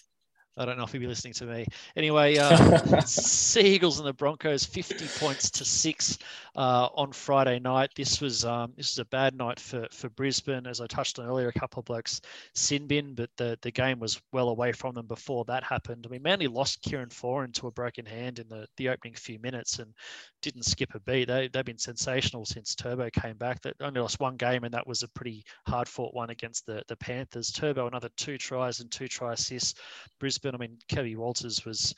[0.56, 1.66] I don't know if he'll be listening to me.
[1.96, 6.18] Anyway, uh, Sea Eagles and the Broncos, 50 points to six
[6.56, 7.90] uh, on Friday night.
[7.96, 11.26] This was um, this was a bad night for, for Brisbane, as I touched on
[11.26, 11.48] earlier.
[11.48, 12.20] A couple of blokes
[12.54, 16.06] sin bin, but the, the game was well away from them before that happened.
[16.06, 19.38] I mean, Manly lost Kieran Foran to a broken hand in the, the opening few
[19.38, 19.94] minutes and
[20.42, 21.28] didn't skip a beat.
[21.28, 23.62] They, they've been sensational since Turbo came back.
[23.62, 26.82] They only lost one game, and that was a pretty hard fought one against the,
[26.88, 27.50] the Panthers.
[27.50, 29.74] Turbo, another two tries and two try assists.
[30.20, 31.94] Brisbane, I mean, Kevin Walters was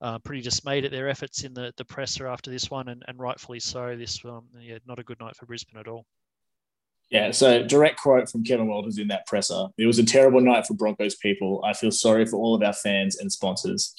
[0.00, 3.18] uh, pretty dismayed at their efforts in the, the presser after this one, and, and
[3.18, 3.96] rightfully so.
[3.96, 6.06] This, um, yeah, not a good night for Brisbane at all.
[7.10, 9.66] Yeah, so direct quote from Kevin Walters in that presser.
[9.78, 11.62] It was a terrible night for Broncos people.
[11.64, 13.94] I feel sorry for all of our fans and sponsors.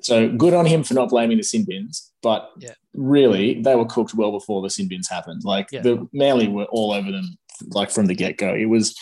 [0.00, 2.72] So good on him for not blaming the sin bins, but yeah.
[2.94, 5.42] really they were cooked well before the sin bins happened.
[5.44, 5.82] Like yeah.
[5.82, 7.36] the Manly were all over them
[7.68, 8.54] like from the get go.
[8.54, 8.96] It was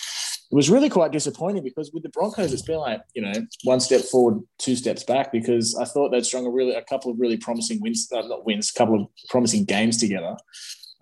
[0.50, 3.32] it was really quite disappointing because with the Broncos, it's been like you know
[3.64, 5.30] one step forward, two steps back.
[5.30, 8.46] Because I thought they'd strung a really a couple of really promising wins, uh, not
[8.46, 10.36] wins, a couple of promising games together.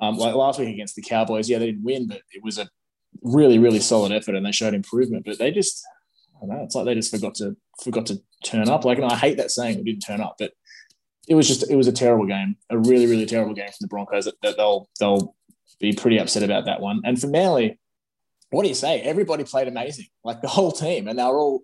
[0.01, 2.69] Um, like last week against the Cowboys, yeah, they didn't win, but it was a
[3.23, 5.25] really really solid effort, and they showed improvement.
[5.25, 5.87] But they just,
[6.37, 8.85] I don't know, it's like they just forgot to forgot to turn up.
[8.85, 10.53] Like, and I hate that saying, we didn't turn up, but
[11.29, 13.89] it was just it was a terrible game, a really really terrible game from the
[13.89, 14.25] Broncos.
[14.25, 15.37] That, that they'll they'll
[15.79, 17.01] be pretty upset about that one.
[17.05, 17.79] And for Manly,
[18.51, 19.01] what do you say?
[19.01, 21.63] Everybody played amazing, like the whole team, and they were all,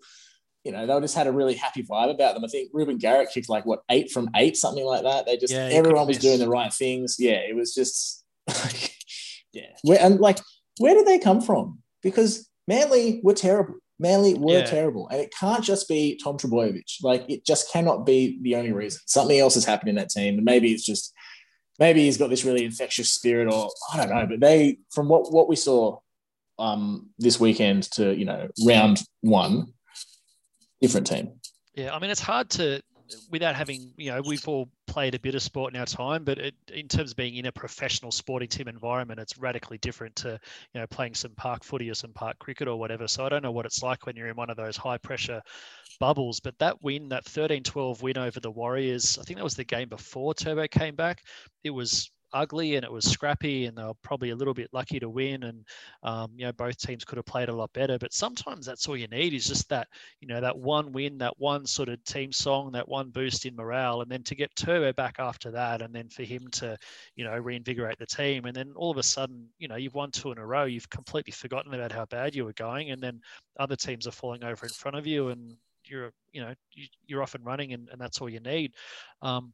[0.64, 2.44] you know, they just had a really happy vibe about them.
[2.44, 5.26] I think Reuben Garrick kicked like what eight from eight, something like that.
[5.26, 6.24] They just yeah, everyone was miss.
[6.24, 7.16] doing the right things.
[7.18, 8.94] Yeah, it was just, like
[9.52, 9.70] yeah.
[9.82, 10.38] Where, and like,
[10.78, 11.78] where did they come from?
[12.02, 13.74] Because Manly were terrible.
[13.98, 14.64] Manly were yeah.
[14.64, 17.02] terrible, and it can't just be Tom Trbojevic.
[17.02, 19.00] Like, it just cannot be the only reason.
[19.06, 21.12] Something else has happened in that team, and maybe it's just
[21.78, 24.26] maybe he's got this really infectious spirit, or I don't know.
[24.26, 25.98] But they, from what what we saw
[26.58, 29.72] um, this weekend to you know round one,
[30.80, 31.32] different team.
[31.74, 32.82] Yeah, I mean it's hard to
[33.30, 36.38] without having you know we've all played a bit of sport in our time, but
[36.38, 40.38] it, in terms of being in a professional sporting team environment, it's radically different to
[40.74, 43.08] you know playing some park footy or some park cricket or whatever.
[43.08, 45.42] So I don't know what it's like when you're in one of those high pressure
[46.00, 46.40] bubbles.
[46.40, 49.88] But that win, that 13-12 win over the Warriors, I think that was the game
[49.88, 51.22] before Turbo came back.
[51.64, 54.98] It was ugly and it was scrappy and they were probably a little bit lucky
[55.00, 55.64] to win and
[56.02, 57.98] um, you know both teams could have played a lot better.
[57.98, 59.88] But sometimes that's all you need is just that
[60.20, 63.56] you know that one win that one sort of team song that one boost in
[63.56, 66.76] morale and then to get Turbo back after that and then for him to
[67.16, 70.10] you know reinvigorate the team and then all of a sudden you know you've won
[70.10, 73.20] two in a row you've completely forgotten about how bad you were going and then
[73.58, 76.54] other teams are falling over in front of you and you're you know
[77.06, 78.74] you, are off and running and, and that's all you need.
[79.20, 79.52] Um,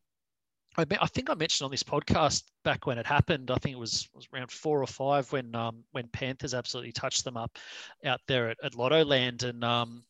[0.79, 3.51] I, I think I mentioned on this podcast back when it happened.
[3.51, 7.24] I think it was, was around four or five when um, when Panthers absolutely touched
[7.24, 7.59] them up
[8.05, 10.05] out there at, at Lotto Land, and um,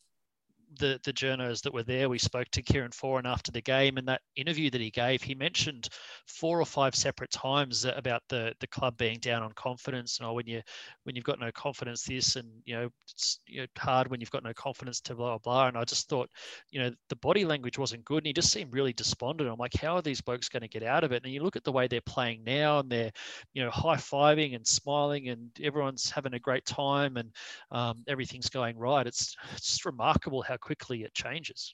[0.77, 4.07] the the journos that were there, we spoke to Kieran Foran after the game, and
[4.07, 5.89] that interview that he gave, he mentioned
[6.27, 10.19] four or five separate times about the the club being down on confidence.
[10.19, 10.61] And oh, when you
[11.03, 14.31] when you've got no confidence, this, and you know it's you know, hard when you've
[14.31, 15.67] got no confidence to blah blah blah.
[15.67, 16.29] And I just thought,
[16.69, 19.49] you know, the body language wasn't good, and he just seemed really despondent.
[19.49, 21.23] I'm like, how are these blokes going to get out of it?
[21.23, 23.11] And you look at the way they're playing now, and they're
[23.53, 27.31] you know high fiving and smiling, and everyone's having a great time, and
[27.71, 29.07] um, everything's going right.
[29.07, 31.73] It's it's just remarkable how quickly it changes.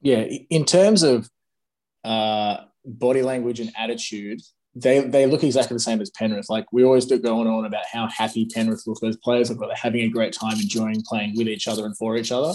[0.00, 1.28] Yeah, in terms of
[2.04, 4.40] uh, body language and attitude,
[4.74, 6.50] they they look exactly the same as Penrith.
[6.50, 9.00] Like we always do going on about how happy Penrith look.
[9.00, 12.30] Those players are having a great time, enjoying playing with each other and for each
[12.30, 12.52] other.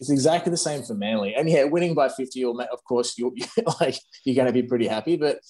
[0.00, 1.34] It's exactly the same for Manly.
[1.34, 3.32] And yeah, winning by 50, or of course, you're
[3.80, 5.16] like you're going to be pretty happy.
[5.16, 5.40] But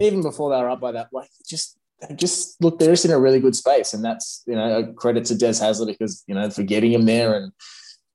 [0.00, 1.78] even before they were up by that, like just
[2.16, 5.26] just look, they're just in a really good space, and that's you know a credit
[5.26, 7.52] to Des Hasler because you know for getting him there and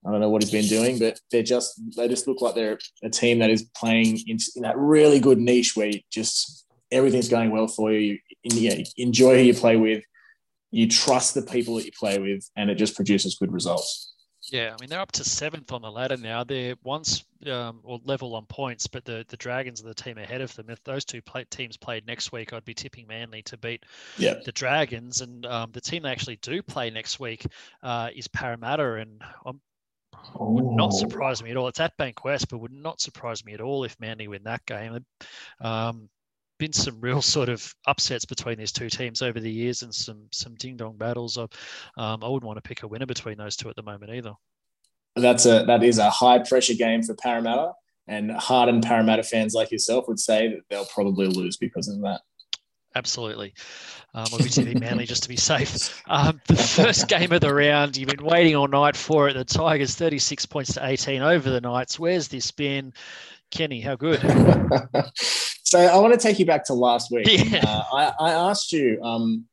[0.05, 2.79] I don't know what he's been doing, but they're just they just look like they're
[3.03, 7.29] a team that is playing in, in that really good niche where you just everything's
[7.29, 8.17] going well for you.
[8.43, 10.03] You, you enjoy who you play with,
[10.71, 14.13] you trust the people that you play with, and it just produces good results.
[14.51, 16.43] Yeah, I mean they're up to seventh on the ladder now.
[16.43, 20.41] They're once um, or level on points, but the, the Dragons are the team ahead
[20.41, 20.69] of them.
[20.69, 23.83] If those two play, teams played next week, I'd be tipping Manly to beat
[24.17, 25.21] the Dragons.
[25.21, 27.45] And um, the team they actually do play next week
[27.83, 29.59] uh, is Parramatta, and I'm
[30.39, 31.67] would not surprise me at all.
[31.67, 35.05] It's at Bankwest, but would not surprise me at all if Manly win that game.
[35.61, 36.09] Um,
[36.59, 40.27] been some real sort of upsets between these two teams over the years, and some
[40.31, 41.37] some ding dong battles.
[41.37, 41.49] Of,
[41.97, 44.33] um, I wouldn't want to pick a winner between those two at the moment either.
[45.15, 47.73] That's a that is a high pressure game for Parramatta,
[48.07, 52.21] and hardened Parramatta fans like yourself would say that they'll probably lose because of that.
[52.95, 53.53] Absolutely.
[54.13, 56.01] Um, obviously, be Manly just to be safe.
[56.07, 59.33] Um, the first game of the round, you've been waiting all night for it.
[59.33, 61.99] The Tigers 36 points to 18 over the Knights.
[61.99, 62.93] Where's this been?
[63.51, 64.19] Kenny, how good?
[65.63, 67.27] so I want to take you back to last week.
[67.27, 67.63] Yeah.
[67.65, 69.45] Uh, I, I, asked you, um,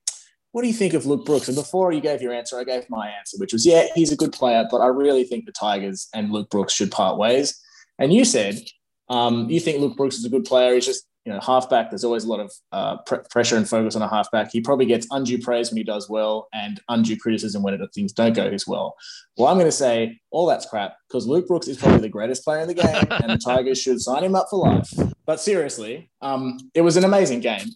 [0.52, 1.48] what do you think of Luke Brooks?
[1.48, 4.16] And before you gave your answer, I gave my answer, which was, yeah, he's a
[4.16, 7.58] good player, but I really think the Tigers and Luke Brooks should part ways.
[7.98, 8.60] And you said
[9.08, 10.74] um, you think Luke Brooks is a good player.
[10.74, 13.96] He's just you know, halfback, there's always a lot of uh, pr- pressure and focus
[13.96, 14.52] on a halfback.
[14.52, 18.12] He probably gets undue praise when he does well and undue criticism when it, things
[18.12, 18.94] don't go as well.
[19.36, 22.44] Well, I'm going to say all that's crap because Luke Brooks is probably the greatest
[22.44, 24.88] player in the game and the Tigers should sign him up for life.
[25.26, 27.66] But seriously, um, it was an amazing game.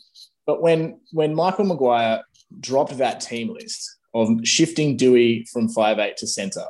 [0.46, 2.22] But when when Michael Maguire
[2.60, 6.66] dropped that team list of shifting Doueihi from five eight to centre,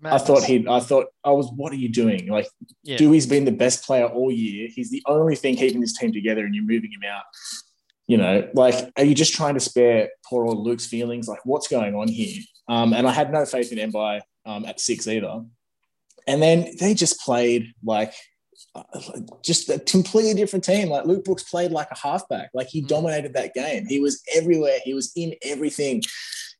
[0.00, 0.22] Madness.
[0.22, 0.66] I thought he.
[0.68, 1.50] I thought I was.
[1.56, 2.28] What are you doing?
[2.28, 2.46] Like,
[2.82, 2.96] yeah.
[2.98, 4.68] Doueihi's been the best player all year.
[4.70, 7.24] He's the only thing keeping this team together, and you're moving him out.
[8.06, 11.28] You know, like, are you just trying to spare poor old Luke's feelings?
[11.28, 12.40] Like, what's going on here?
[12.68, 15.42] Um, and I had no faith in Mbye um, at six either.
[16.26, 18.12] And then they just played like
[18.74, 18.82] uh,
[19.42, 20.88] just a completely different team.
[20.88, 22.50] Like Luke Brooks played like a halfback.
[22.54, 22.88] Like he mm.
[22.88, 23.86] dominated that game.
[23.86, 24.78] He was everywhere.
[24.84, 26.02] He was in everything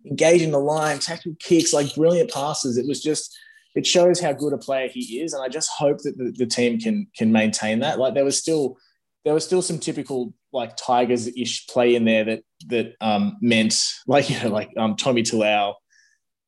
[0.09, 2.79] engaging the line, tactical kicks, like brilliant passes.
[2.79, 3.37] It was just
[3.75, 6.47] it shows how good a player he is, and I just hope that the, the
[6.47, 7.99] team can can maintain that.
[7.99, 8.77] Like there was still
[9.25, 13.75] there was still some typical like Tigers ish play in there that that um, meant
[14.07, 15.75] like you know like um, Tommy Talau.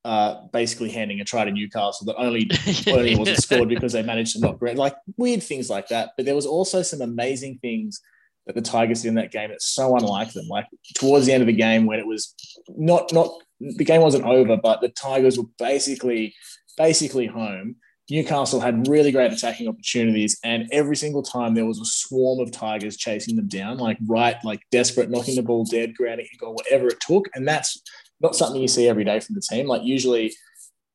[0.04, 2.48] Uh, basically handing a try to Newcastle that only
[2.86, 6.12] only wasn't scored because they managed to not knock like weird things like that.
[6.16, 8.00] But there was also some amazing things
[8.46, 9.50] that the Tigers did in that game.
[9.50, 10.46] It's so unlike them.
[10.48, 12.34] Like towards the end of the game, when it was
[12.68, 13.30] not not
[13.60, 16.34] the game wasn't over, but the Tigers were basically
[16.76, 17.76] basically home.
[18.10, 22.50] Newcastle had really great attacking opportunities, and every single time there was a swarm of
[22.50, 26.54] Tigers chasing them down, like right, like desperate, knocking the ball dead, grounding a goal,
[26.54, 27.28] whatever it took.
[27.34, 27.82] And that's
[28.20, 29.66] not something you see every day from the team.
[29.66, 30.32] Like usually,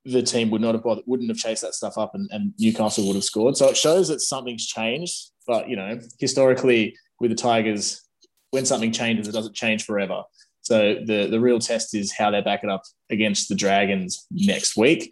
[0.06, 3.06] the team would not have bothered, wouldn't have chased that stuff up, and, and Newcastle
[3.06, 3.58] would have scored.
[3.58, 5.30] So it shows that something's changed.
[5.46, 8.02] But you know, historically, with the Tigers,
[8.50, 10.24] when something changes, it doesn't change forever.
[10.64, 14.76] So the the real test is how they back it up against the Dragons next
[14.76, 15.12] week.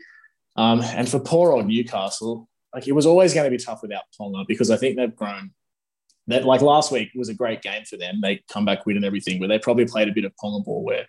[0.55, 4.03] Um, and for poor old Newcastle, like it was always going to be tough without
[4.19, 5.51] Ponga because I think they've grown.
[6.27, 8.19] That like last week was a great game for them.
[8.21, 10.83] They come back win and everything, but they probably played a bit of Ponga ball
[10.83, 11.07] where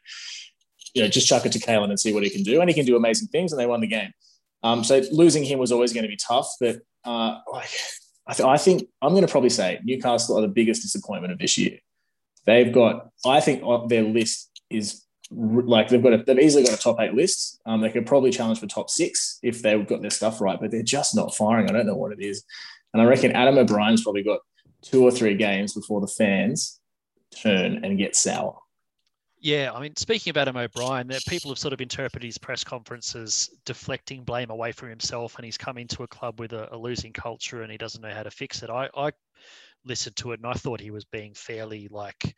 [0.95, 2.75] you know just chuck it to Kalyn and see what he can do, and he
[2.75, 4.13] can do amazing things, and they won the game.
[4.65, 7.69] Um, so losing him was always going to be tough, but uh, like
[8.27, 11.39] I, th- I think I'm going to probably say Newcastle are the biggest disappointment of
[11.39, 11.79] this year.
[12.45, 16.81] They've got, I think their list is like they've got a, they've easily got a
[16.81, 17.61] top eight list.
[17.65, 20.71] Um, they could probably challenge for top six if they've got their stuff right, but
[20.71, 21.71] they're just not firing.
[21.71, 22.45] I don't know what it is,
[22.93, 24.41] and I reckon Adam O'Brien's probably got
[24.83, 26.81] two or three games before the fans
[27.31, 28.59] turn and get sour.
[29.39, 33.51] Yeah, I mean, speaking about Adam O'Brien, people have sort of interpreted his press conferences
[33.65, 37.13] deflecting blame away from himself, and he's come into a club with a, a losing
[37.13, 38.71] culture and he doesn't know how to fix it.
[38.71, 39.11] I, I
[39.85, 42.35] listened to it and I thought he was being fairly like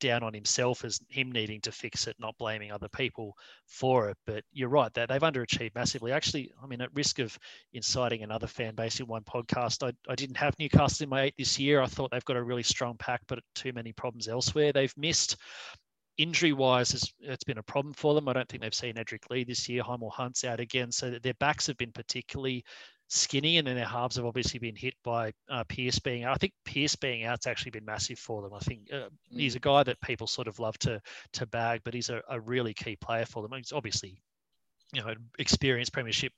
[0.00, 3.34] down on himself as him needing to fix it, not blaming other people
[3.66, 4.16] for it.
[4.26, 6.12] But you're right that they've underachieved massively.
[6.12, 7.38] Actually, I mean, at risk of
[7.72, 11.34] inciting another fan base in one podcast, I, I didn't have Newcastle in my eight
[11.38, 11.80] this year.
[11.80, 14.72] I thought they've got a really strong pack, but too many problems elsewhere.
[14.72, 15.36] They've missed
[16.16, 18.28] injury wise, it's, been a problem for them.
[18.28, 19.82] I don't think they've seen Edrick Lee this year.
[19.82, 20.92] Hymel Hunt's out again.
[20.92, 22.64] So their backs have been particularly
[23.08, 26.34] skinny, and then their halves have obviously been hit by uh, Pearce being out.
[26.34, 28.52] I think Pearce being out's actually been massive for them.
[28.54, 29.10] I think uh, mm.
[29.30, 31.00] he's a guy that people sort of love to
[31.34, 33.52] to bag, but he's a, a really key player for them.
[33.56, 34.16] He's obviously,
[34.92, 36.32] you know, experienced Premiership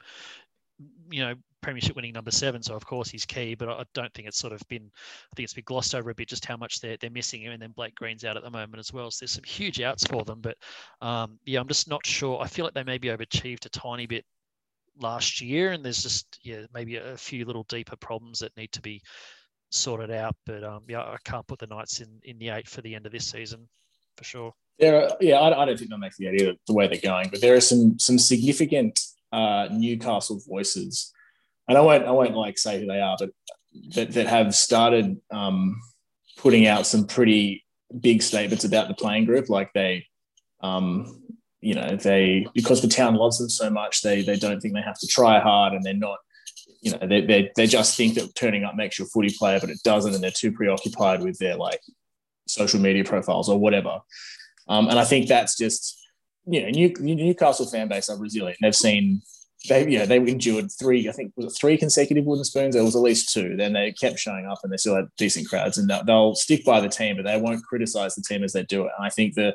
[1.10, 2.62] you know, premiership winning number seven.
[2.62, 5.44] So of course he's key, but I don't think it's sort of been, I think
[5.44, 7.52] it's been glossed over a bit just how much they're, they're missing him.
[7.52, 9.10] And then Blake Green's out at the moment as well.
[9.10, 10.56] So there's some huge outs for them, but
[11.00, 12.40] um, yeah, I'm just not sure.
[12.40, 14.24] I feel like they maybe overachieved a tiny bit
[14.98, 18.80] last year and there's just, yeah, maybe a, few little deeper problems that need to
[18.80, 19.02] be
[19.70, 20.34] sorted out.
[20.44, 23.06] But um, yeah, I can't put the Knights in, in the eight for the end
[23.06, 23.68] of this season
[24.16, 24.52] for sure.
[24.82, 27.40] Are, yeah, I, I don't think they'll make the idea the way they're going, but
[27.40, 29.00] there are some some significant
[29.32, 31.12] uh, Newcastle voices,
[31.66, 33.30] and I won't I won't like say who they are, but
[33.94, 35.80] that, that have started um,
[36.36, 37.64] putting out some pretty
[38.00, 40.06] big statements about the playing group, like they.
[40.60, 41.22] Um,
[41.66, 44.82] you know, they because the town loves them so much, they they don't think they
[44.82, 46.18] have to try hard, and they're not
[46.80, 49.58] you know, they, they, they just think that turning up makes you a footy player,
[49.58, 50.14] but it doesn't.
[50.14, 51.80] And they're too preoccupied with their like
[52.46, 53.98] social media profiles or whatever.
[54.68, 55.98] Um, and I think that's just,
[56.44, 58.58] you know, New, Newcastle fan base are resilient.
[58.62, 59.22] They've seen
[59.68, 62.94] they you know they endured three I think was three consecutive wooden spoons there was
[62.94, 65.90] at least two then they kept showing up and they still had decent crowds and
[66.06, 68.92] they'll stick by the team but they won't criticize the team as they do it
[68.96, 69.54] and I think the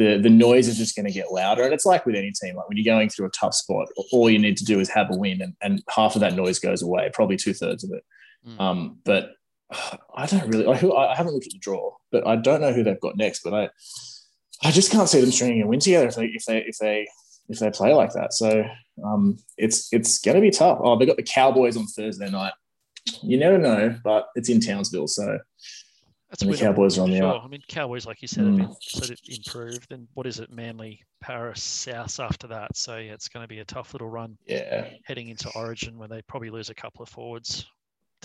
[0.00, 2.56] the the noise is just going to get louder and it's like with any team
[2.56, 5.10] like when you're going through a tough spot all you need to do is have
[5.10, 8.04] a win and, and half of that noise goes away probably two-thirds of it
[8.46, 8.60] mm.
[8.60, 9.32] um, but
[10.16, 12.82] I don't really I, I haven't looked at the draw but I don't know who
[12.82, 13.68] they've got next but I
[14.62, 17.06] I just can't see them stringing a win together if they if they if they
[17.50, 18.32] if they play like that.
[18.32, 18.64] So
[19.04, 20.78] um, it's it's going to be tough.
[20.82, 22.52] Oh, they got the Cowboys on Thursday night.
[23.22, 25.38] You never know, but it's in Townsville, so
[26.30, 27.26] That's and the Cowboys are on the sure.
[27.26, 27.44] up.
[27.44, 29.90] I mean, Cowboys, like you said, have been sort of improved.
[29.90, 30.52] And what is it?
[30.52, 32.76] Manly, Parra, South after that.
[32.76, 34.38] So yeah, it's going to be a tough little run.
[34.46, 34.88] Yeah.
[35.04, 37.66] Heading into Origin, where they probably lose a couple of forwards.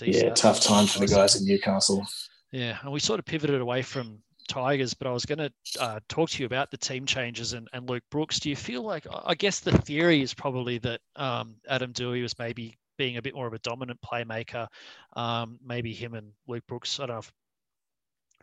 [0.00, 2.06] Yeah, tough time for the guys in Newcastle.
[2.52, 6.00] Yeah, and we sort of pivoted away from Tigers, but I was going to uh,
[6.08, 8.38] talk to you about the team changes and, and Luke Brooks.
[8.38, 12.38] Do you feel like, I guess the theory is probably that um, Adam Doueihi was
[12.38, 14.68] maybe being a bit more of a dominant playmaker.
[15.14, 17.32] Um, maybe him and Luke Brooks I don't of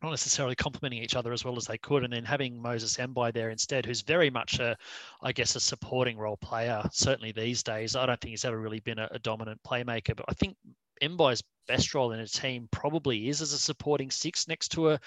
[0.03, 3.33] not necessarily complementing each other as well as they could, and then having Moses Mbye
[3.33, 4.77] there instead, who's very much a,
[5.21, 6.83] I guess, a supporting role player.
[6.91, 10.25] Certainly these days, I don't think he's ever really been a, a dominant playmaker, but
[10.27, 10.57] I think
[11.01, 14.99] Mbye's best role in a team probably is as a supporting six next to a,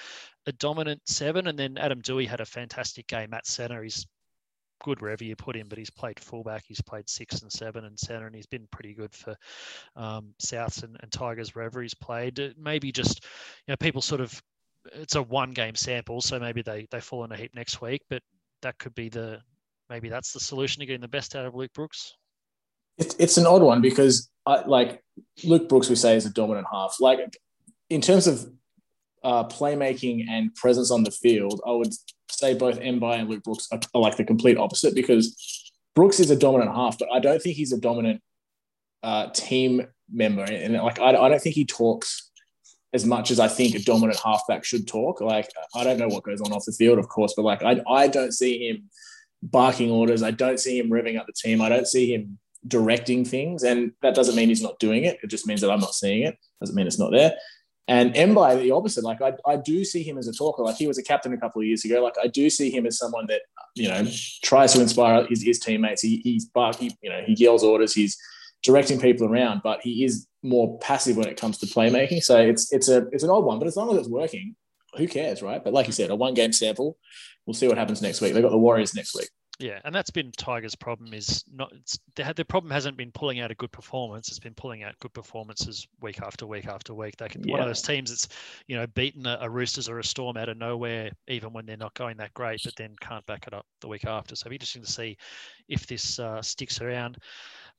[0.46, 1.46] a dominant seven.
[1.46, 3.82] And then Adam Doueihi had a fantastic game at center.
[3.82, 4.06] He's
[4.82, 7.98] good wherever you put him, but he's played fullback, he's played six and seven and
[7.98, 9.34] center, and he's been pretty good for
[9.94, 12.54] um, Souths and, and Tigers wherever he's played.
[12.58, 13.24] Maybe just,
[13.66, 14.42] you know, people sort of
[14.92, 18.02] it's a one game sample, so maybe they they fall in a heap next week.
[18.08, 18.22] But
[18.62, 19.40] that could be the
[19.90, 22.14] maybe that's the solution to getting the best out of Luke Brooks.
[22.98, 25.02] It's it's an odd one because I, like
[25.44, 26.96] Luke Brooks, we say is a dominant half.
[27.00, 27.36] Like
[27.90, 28.46] in terms of
[29.22, 31.92] uh, playmaking and presence on the field, I would
[32.30, 36.30] say both Mbye and Luke Brooks are, are, like the complete opposite because Brooks is
[36.30, 38.22] a dominant half, but I don't think he's a dominant
[39.02, 40.44] uh, team member.
[40.44, 42.25] And like I, I don't think he talks
[42.96, 45.20] as much as I think a dominant halfback should talk.
[45.20, 47.80] Like I don't know what goes on off the field, of course, but like I,
[47.88, 48.90] I don't see him
[49.42, 50.24] barking orders.
[50.24, 51.60] I don't see him revving up the team.
[51.60, 55.18] I don't see him directing things, and that doesn't mean he's not doing it.
[55.22, 56.36] It just means that I'm not seeing it.
[56.60, 57.34] Doesn't mean it's not there.
[57.88, 59.04] And Mbye, the opposite.
[59.04, 60.64] Like I, I do see him as a talker.
[60.64, 62.02] Like he was a captain a couple of years ago.
[62.02, 63.42] Like I do see him as someone that
[63.76, 64.04] you know
[64.42, 66.02] tries to inspire his, his teammates.
[66.02, 66.76] He, he's bark.
[66.76, 67.94] He, you know he yells orders.
[67.94, 68.18] He's
[68.66, 72.22] directing people around, but he is more passive when it comes to playmaking.
[72.22, 74.54] So it's it's a it's an odd one, but as long as it's working,
[74.96, 75.62] who cares, right?
[75.62, 76.98] But like you said, a one game sample.
[77.46, 78.34] We'll see what happens next week.
[78.34, 79.28] They've got the Warriors next week.
[79.58, 81.14] Yeah, and that's been Tigers' problem.
[81.14, 81.72] Is not
[82.14, 84.28] the problem hasn't been pulling out a good performance.
[84.28, 87.16] It's been pulling out good performances week after week after week.
[87.16, 87.54] They can be yeah.
[87.54, 88.28] one of those teams that's
[88.66, 91.78] you know beaten a, a, Roosters or a Storm out of nowhere, even when they're
[91.78, 94.36] not going that great, but then can't back it up the week after.
[94.36, 95.16] So it'll be interesting to see
[95.68, 97.16] if this uh, sticks around.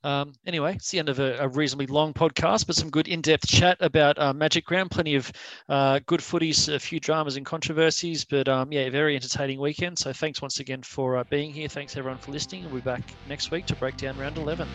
[0.03, 3.47] Um, anyway, it's the end of a, a, reasonably long podcast, but some good in-depth
[3.47, 4.91] chat about uh, Magic Round.
[4.91, 5.31] Plenty of
[5.69, 9.97] uh, good footies, a few dramas and controversies, but um, yeah, very entertaining weekend.
[9.97, 11.67] So thanks once again for uh, being here.
[11.67, 12.63] Thanks everyone for listening.
[12.65, 14.67] We'll be back next week to break down round 11.